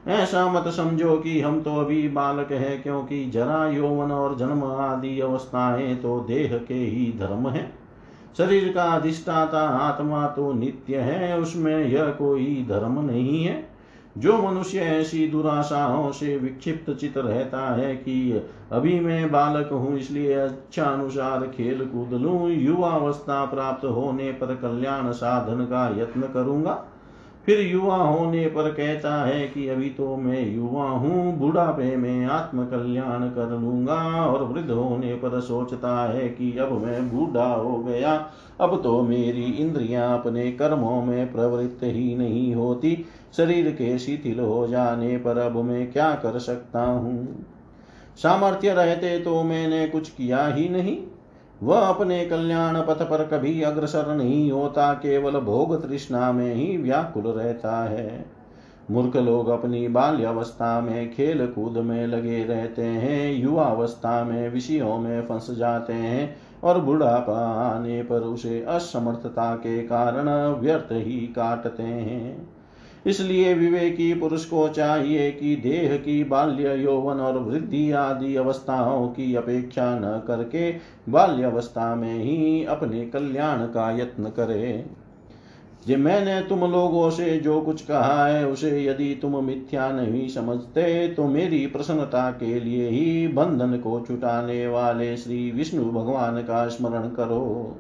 ऐसा 0.08 0.46
मत 0.52 0.68
समझो 0.68 1.16
कि 1.18 1.40
हम 1.42 1.62
तो 1.62 1.76
अभी 1.76 2.08
बालक 2.10 2.52
है, 2.52 2.78
क्योंकि 2.78 3.26
जरा 3.26 3.68
यौवन 3.68 4.12
और 4.12 4.38
जन्म 4.38 4.64
आदि 4.64 5.20
अवस्थाएँ 5.20 5.96
तो 5.96 6.20
देह 6.20 6.58
के 6.58 6.74
ही 6.74 7.14
धर्म 7.20 7.50
है। 7.50 7.72
शरीर 8.38 8.72
का 8.74 8.84
अधिष्ठाता 8.84 9.60
आत्मा 9.60 10.28
तो 10.28 10.52
नित्य 10.54 10.98
है, 10.98 11.40
उसमें 11.40 11.86
यह 11.86 12.06
कोई 12.06 12.66
धर्म 12.70 13.00
नहीं 13.02 13.44
है। 13.44 13.73
जो 14.16 14.38
मनुष्य 14.40 14.80
ऐसी 14.80 15.28
दुराशाओं 15.28 16.12
से 16.12 16.36
विक्षिप्त 16.38 16.92
चित 16.92 17.18
रहता 17.18 17.62
है 17.76 17.96
कि 17.96 18.42
अभी 18.72 19.00
मैं 19.00 19.32
बालक 19.32 19.70
हूँ, 19.72 19.98
इसलिए 19.98 20.34
अच्छा 20.34 20.84
अनुसार 20.84 21.48
खेल 21.48 21.86
कूद 21.86 22.14
लूँ, 22.14 22.50
युवावस्था 22.50 23.44
प्राप्त 23.46 23.86
होने 23.86 24.32
पर 24.32 24.56
कल्याण 24.56 25.12
साधन 25.12 25.66
का 25.66 25.88
यत्न 26.02 26.28
करूँगा। 26.34 26.84
फिर 27.46 27.60
युवा 27.62 27.96
होने 27.96 28.46
पर 28.48 28.70
कहता 28.72 29.14
है 29.24 29.48
कि 29.48 29.68
अभी 29.70 29.90
तो 29.90 30.16
मैं 30.18 30.46
युवा 30.56 30.84
हूँ, 30.84 31.38
बुढ़ापे 31.40 31.96
में 31.96 32.26
आत्म 32.26 32.66
कल्याण 32.66 33.28
कर 33.30 33.50
लूँगा 33.52 33.96
और 34.26 34.44
वृद्ध 34.44 34.70
होने 34.72 35.16
पर 35.16 35.40
सोचता 35.42 35.96
है 36.06 36.28
कि 36.30 36.52
अब 36.58 36.72
मैं 36.84 37.10
बूढ़ा 37.10 37.48
हो 37.48 37.78
गया, 37.80 38.14
अब 38.60 38.80
तो 38.84 39.02
मेरी 39.04 39.44
इंद्रियाँ 39.44 40.14
अपने 40.20 40.52
कर्मों 40.52 41.02
में 41.02 41.32
प्रवृत्त 41.34 41.84
ही 41.84 42.16
नहीं 42.16 42.54
होती। 42.56 42.96
शरीर 43.38 43.72
के 43.72 44.00
शिथिल 44.00 44.40
हो 44.40 44.68
जाने 44.68 45.18
पर 45.18 45.38
अब 45.38 45.56
मैं 45.56 45.92
क्या 45.92 46.12
कर 46.12 46.40
सकता 46.40 46.82
हूँ? 46.82 47.46
सामर्थ्य 48.16 48.74
रहते 48.74 49.20
तो 49.20 49.44
मैंने 49.44 49.88
कुछ 49.88 50.10
किया 50.10 50.48
ही 50.48 50.70
नहीं। 50.70 50.98
वह 51.64 51.80
अपने 51.80 52.26
कल्याण 52.26 52.82
पथ 52.82 53.02
पर 53.02 53.28
कभी 53.28 53.62
अग्रसर 53.62 54.16
नहीं 54.16 54.52
होता, 54.52 54.94
केवल 54.94 55.40
भोग 55.40 55.90
तृष्णा 55.90 56.32
में 56.32 56.54
ही 56.56 56.78
व्याकुल 56.78 57.24
रहता 57.24 57.84
है। 57.84 58.26
मूर्ख 58.92 59.16
लोग 59.16 59.48
अपनी 59.48 59.88
बाल्यावस्था 59.88 60.82
में 60.82 61.14
खेल 61.14 61.48
कूद 61.48 61.78
में 61.78 62.08
लगे 62.08 62.44
रहते 62.44 62.82
हैं 62.82 63.34
युवावस्था 63.34 64.24
में 64.24 64.50
विषयों 64.50 64.98
में 64.98 65.22
फंस 65.22 65.52
जाते 65.52 65.94
हैं 65.94 66.36
और 66.64 66.80
बुढ़ापा 66.82 67.40
आने 67.62 68.04
पर 68.04 68.20
उसे 68.20 68.66
असमर्थता 68.68 69.56
के 69.56 69.82
कारण 69.82 70.30
व्यर्थ 70.54 70.92
ही 70.92 71.20
काटते 71.36 71.84
हैं। 71.84 72.53
इसलिए 73.06 73.54
विवेकी 73.54 74.14
पुरुष 74.14 74.46
को 74.46 74.68
चाहिए 74.70 75.32
कि 75.32 75.56
देह 75.56 75.96
की 75.98 76.24
बाल्य 76.24 76.76
यौवन 76.76 77.20
और 77.20 77.38
वृद्धि 77.40 77.92
आदि 77.92 78.36
अवस्थाओं 78.36 79.08
की 79.08 79.34
अपेक्षा 79.36 79.94
न 79.96 80.22
करके 80.28 80.72
बाल्यावस्था 81.10 81.96
में 81.96 82.18
ही 82.20 82.64
अपने 82.66 83.06
कल्याण 83.06 83.66
का 83.66 83.90
यत्न 83.92 84.30
करे। 84.30 84.86
जे 85.88 85.96
मैंने 85.96 86.40
तुम 86.42 86.60
लोगों 86.62 87.10
से 87.10 87.38
जो 87.40 87.60
कुछ 87.62 87.82
कहा 87.82 88.26
है, 88.28 88.46
उसे 88.48 88.84
यदि 88.84 89.14
तुम 89.22 89.44
मिथ्या 89.44 89.92
नहीं 89.92 90.28
समझते 90.30 91.08
तो 91.08 91.28
मेरी 91.28 91.66
प्रसन्नता 91.68 92.30
के 92.32 92.60
लिए 92.60 92.90
ही 92.90 93.28
बंधन 93.28 93.78
को 93.78 94.00
छुटाने 94.08 94.68
वाले 94.68 95.16
श्री 95.18 95.50
विष्णु 95.52 95.86
भगवान 95.86 96.42
का 96.42 96.68
स्मरण 96.68 97.10
करो। 97.10 97.78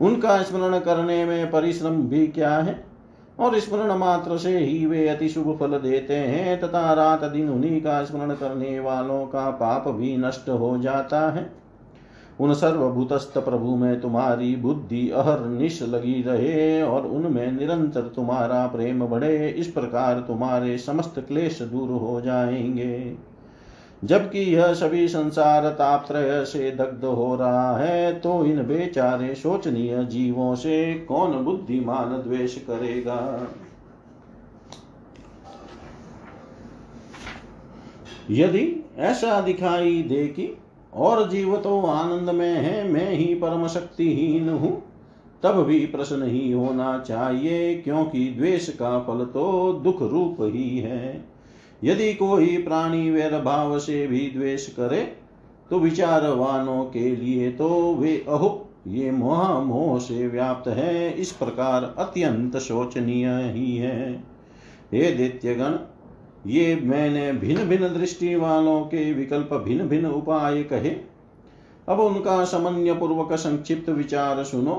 उनका 0.00 0.42
स्मरण 0.42 0.78
करने 0.78 1.24
में 1.24 1.50
परिश्रम 1.50 2.02
भी 2.02 2.26
क्या 2.26 2.56
है? 2.56 2.91
और 3.38 3.58
स्मरण 3.58 3.92
मात्र 3.92 4.38
से 4.38 4.58
ही 4.58 4.86
वे 4.86 5.08
अति 5.08 5.28
शुभ 5.28 5.56
फल 5.60 5.78
देते 5.78 6.14
हैं, 6.14 6.60
तथा 6.60 6.92
रात 6.92 7.24
दिन 7.24 7.48
उन्हीं 7.48 7.82
का 7.82 8.04
स्मरण 8.04 8.30
करने 8.30 8.80
वालों 8.80 9.26
का 9.26 9.50
पाप 9.50 9.88
भी 9.88 10.16
नष्ट 10.16 10.48
हो 10.48 10.78
जाता 10.78 11.30
है। 11.30 11.62
उन 12.40 12.54
सर्वभूतस्थ 12.54 13.38
प्रभु 13.38 13.76
में 13.76 14.00
तुम्हारी 14.00 14.56
बुद्धि 14.56 15.10
अहर 15.10 15.40
निश 15.40 15.82
लगी 15.82 16.22
रहे, 16.22 16.82
और 16.82 17.06
उनमें 17.06 17.52
निरंतर 17.52 18.00
तुम्हारा 18.00 18.66
प्रेम 18.66 19.06
बढ़े, 19.06 19.48
इस 19.48 19.66
प्रकार 19.66 20.20
तुम्हारे 20.20 20.78
समस्त 20.78 21.24
क्लेश 21.28 21.62
दूर 21.62 21.90
हो 21.90 22.20
जाएँगे। 22.20 23.16
जबकि 24.02 24.38
यह 24.38 24.72
सभी 24.74 25.08
संसार 25.08 25.68
तापत्रय 25.68 26.44
से 26.44 26.70
दग्ध 26.70 27.04
हो 27.04 27.34
रहा 27.36 27.76
है 27.76 28.12
तो 28.20 28.44
इन 28.44 28.62
बेचारे 28.62 29.34
शोचनीय 29.34 30.04
जीवों 30.04 30.54
से 30.54 30.94
कौन 31.08 31.32
बुद्धिमान 31.44 32.12
द्वेष 32.22 32.58
करेगा? 32.58 33.48
यदि 38.30 38.84
ऐसा 38.98 39.40
दिखाई 39.40 40.02
दे 40.02 40.26
कि 40.26 40.56
और 40.92 41.28
जीव 41.28 41.56
तो 41.56 41.80
आनंद 41.80 42.30
में 42.30 42.54
है, 42.54 42.88
मैं 42.88 43.10
ही 43.10 43.34
परम 43.34 43.66
शक्तिहीन 43.66 44.48
हूँ, 44.48 44.82
तब 45.42 45.62
भी 45.62 45.78
प्रश्न 45.86 46.22
ही 46.22 46.52
होना 46.52 46.98
चाहिए, 46.98 47.74
क्योंकि 47.74 48.24
द्वेष 48.38 48.68
का 48.68 48.98
फल 48.98 49.24
तो 49.24 49.72
दुख 49.72 50.02
रूप 50.02 50.36
ही 50.40 50.78
है। 50.78 51.31
यदि 51.84 52.12
कोई 52.14 52.56
प्राणी 52.58 53.10
वैर 53.10 53.40
भाव 53.42 53.78
से 53.78 54.06
भी 54.06 54.20
द्वेष 54.36 54.66
करे 54.68 55.00
तो 55.70 55.78
विचारवानों 55.78 56.84
के 56.84 57.14
लिए 57.16 57.50
तो 57.50 57.68
वे 57.94 58.16
अहो, 58.28 58.68
ये 58.86 59.10
मोह 59.10 59.58
मोह 59.60 59.98
से 59.98 60.26
व्याप्त 60.28 60.68
है, 60.68 61.12
इस 61.12 61.32
प्रकार 61.32 61.94
अत्यंत 61.98 62.56
शोचनीय 62.56 63.28
ही 63.54 63.76
है। 63.76 64.12
हे 64.92 65.10
दैत्यगण, 65.12 65.78
ये 66.46 66.74
मैंने 66.76 67.32
भिन्न 67.32 67.64
भिन्न 67.68 67.88
दृष्टि 67.94 68.34
वालों 68.34 68.80
के 68.80 69.12
विकल्प 69.12 69.54
भिन्न 69.54 69.88
भिन्न 69.88 70.06
उपाय 70.06 70.62
कहे। 70.62 70.90
अब 71.88 72.00
उनका 72.00 72.44
समन्य 72.44 72.94
पूर्वक 72.94 73.32
संक्षिप्त 73.32 73.88
विचार 73.90 74.42
सुनो। 74.44 74.74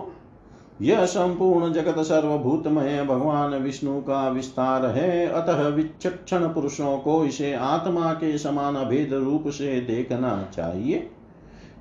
यह 0.81 1.05
संपूर्ण 1.05 1.73
जगत 1.73 1.99
सर्वभूतमय 1.99 3.03
भगवान 3.03 3.53
विष्णु 3.53 3.99
का 4.01 4.29
विस्तार 4.29 4.85
है। 4.85 5.27
अतः 5.27 5.67
विचक्षण 5.67 6.47
पुरुषों 6.47 6.97
को 6.97 7.25
इसे 7.25 7.53
आत्मा 7.53 8.13
के 8.13 8.37
समान 8.37 8.75
भेद 8.75 9.13
रूप 9.13 9.43
से 9.47 9.81
देखना 9.81 10.49
चाहिए। 10.55 11.09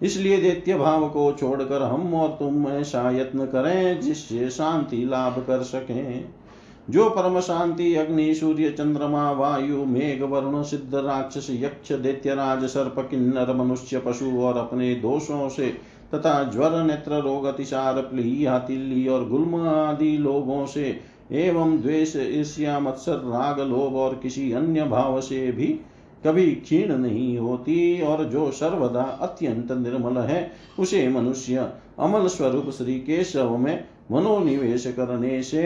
इसलिए 0.02 0.36
दैत्य 0.36 0.74
भाव 0.74 1.08
को 1.08 1.32
छोड़कर 1.32 1.82
हम 1.82 2.14
और 2.14 2.28
तुम 2.28 2.68
ऐसा 2.68 3.10
यत्न 3.10 3.46
करें 3.46 4.00
जिससे 4.00 4.50
शांति 4.50 5.04
लाभ 5.04 5.44
कर 5.46 5.62
सकें। 5.62 6.24
जो 6.90 7.10
परम 7.10 7.40
शांति, 7.40 7.94
अग्नि, 7.94 8.34
सूर्य, 8.34 8.70
चंद्रमा, 8.70 9.32
वायु, 9.32 9.84
मेघ, 9.84 10.22
वरुण, 10.22 10.62
सिद्ध, 10.62 10.94
राक्षस, 10.94 11.46
यक्ष, 11.50 11.92
दैत्यराज, 11.92 12.64
सर्प, 12.64 13.08
किन्नर, 13.10 13.54
मनुष्य, 13.54 13.98
पशु 13.98 14.40
और 14.40 14.56
अपने 14.58 14.94
दोषों 14.94 15.48
से 15.48 15.91
तथा 16.14 16.42
ज्वर, 16.44 16.82
नेत्र, 16.82 17.20
रोग, 17.20 17.44
अतिसार, 17.44 18.00
प्लीहा 18.00 18.58
तिल्ली 18.58 19.06
और 19.08 19.28
गुल्म 19.28 19.66
आदि 19.68 20.16
लोगों 20.16 20.66
से 20.66 21.00
एवं 21.32 21.80
द्वेष, 21.80 22.16
ईर्ष्या, 22.16 22.78
मत्सर, 22.80 23.12
राग, 23.12 23.60
लोभ 23.60 23.96
और 23.96 24.14
किसी 24.14 24.52
अन्य 24.52 24.84
भाव 24.84 25.20
से 25.20 25.50
भी 25.52 25.66
कभी 26.26 26.46
क्षीण 26.46 26.92
नहीं 26.96 27.38
होती 27.38 28.02
और 28.02 28.24
जो 28.24 28.50
सर्वदा 28.50 29.02
अत्यंत 29.02 29.72
निर्मल 29.72 30.18
है, 30.18 30.50
उसे 30.78 31.08
मनुष्य 31.08 31.68
अमल 31.98 32.26
स्वरूप 32.26 32.70
श्री 32.70 32.94
केशव 33.00 33.56
में 33.56 33.84
मनोनिवेश 34.12 34.86
करने 34.86 35.42
से 35.42 35.62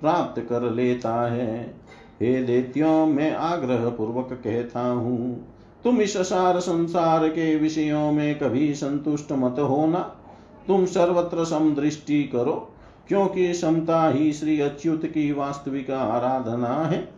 प्राप्त 0.00 0.40
कर 0.48 0.70
लेता 0.70 1.14
है। 1.26 1.74
हे 2.20 2.42
देत्यों, 2.42 3.06
मैं 3.06 3.34
आग्रह 3.34 3.88
पूर्वक 3.88 4.28
कहता 4.44 4.80
हूँ 4.80 5.49
तुम 5.84 6.00
इस 6.00 6.16
सार 6.16 6.60
संसार 6.60 7.28
के 7.28 7.56
विषयों 7.56 8.12
में 8.12 8.38
कभी 8.38 8.74
संतुष्ट 8.74 9.32
मत 9.32 9.56
होना। 9.58 9.98
तुम 10.66 10.84
सर्वत्र 10.84 11.44
समदृष्टि 11.44 12.24
करो, 12.24 12.72
क्योंकि 13.08 13.54
समता 13.54 14.08
ही 14.08 14.32
श्री 14.32 14.60
अच्युत 14.60 15.06
की 15.06 15.32
वास्तविक 15.32 15.90
आराधना 15.90 16.84
है। 16.84 17.08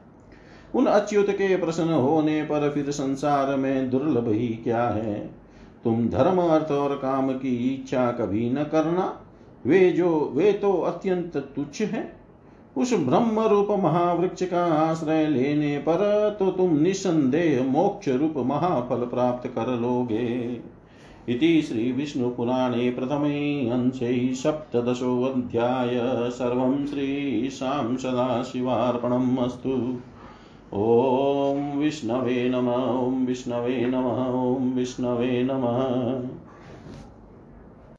उन 0.74 0.86
अच्युत 0.86 1.30
के 1.30 1.56
प्रसन्न 1.56 1.92
होने 1.92 2.42
पर 2.42 2.70
फिर 2.70 2.90
संसार 2.90 3.56
में 3.56 3.90
दुर्लभ 3.90 4.28
ही 4.28 4.48
क्या 4.48 4.82
है? 4.82 5.30
तुम 5.84 6.08
धर्म, 6.08 6.40
अर्थ 6.40 6.72
और 6.72 6.96
काम 6.96 7.32
की 7.32 7.74
इच्छा 7.74 8.12
कभी 8.12 8.50
न 8.50 8.64
करना। 8.64 9.20
वे 9.66 9.90
जो, 9.90 10.32
वे 10.34 10.52
तो 10.52 10.72
अत्यंत 10.72 11.36
तुच्छ 11.36 11.82
है। 11.82 12.21
उस 12.76 12.92
ब्रह्म 12.92 13.40
रूप 13.40 13.68
महावृक्ष 13.70 14.42
का 14.42 14.64
आश्रय 14.64 15.26
लेने 15.26 15.78
पर 15.78 16.36
तो 16.38 16.50
तुम 16.50 16.76
निसंदेह 16.78 17.62
मोक्ष 17.64 18.08
रूप 18.08 18.34
महाफल 18.36 19.04
प्राप्त 19.06 19.48
कर 19.48 19.80
लोगे। 19.80 20.28
इति 21.28 21.62
श्रीविष्णुपुराणे 21.62 22.90
प्रथमे 22.90 23.70
अंशे 23.70 24.34
सप्तदशोऽध्याय 24.34 26.00
सर्वं 26.30 26.86
श्रीशां 26.86 27.96
सदाशिवार्पणम् 27.96 29.38
अस्तु। 29.38 29.98
ॐ 30.74 31.78
विष्णवे 31.78 32.48
नम, 32.48 32.68
ॐ 32.68 33.26
विष्णवे 33.26 33.86
नम, 33.86 34.06
ॐ 34.56 34.72
विष्णवे 34.74 35.42
नमः। 35.42 36.41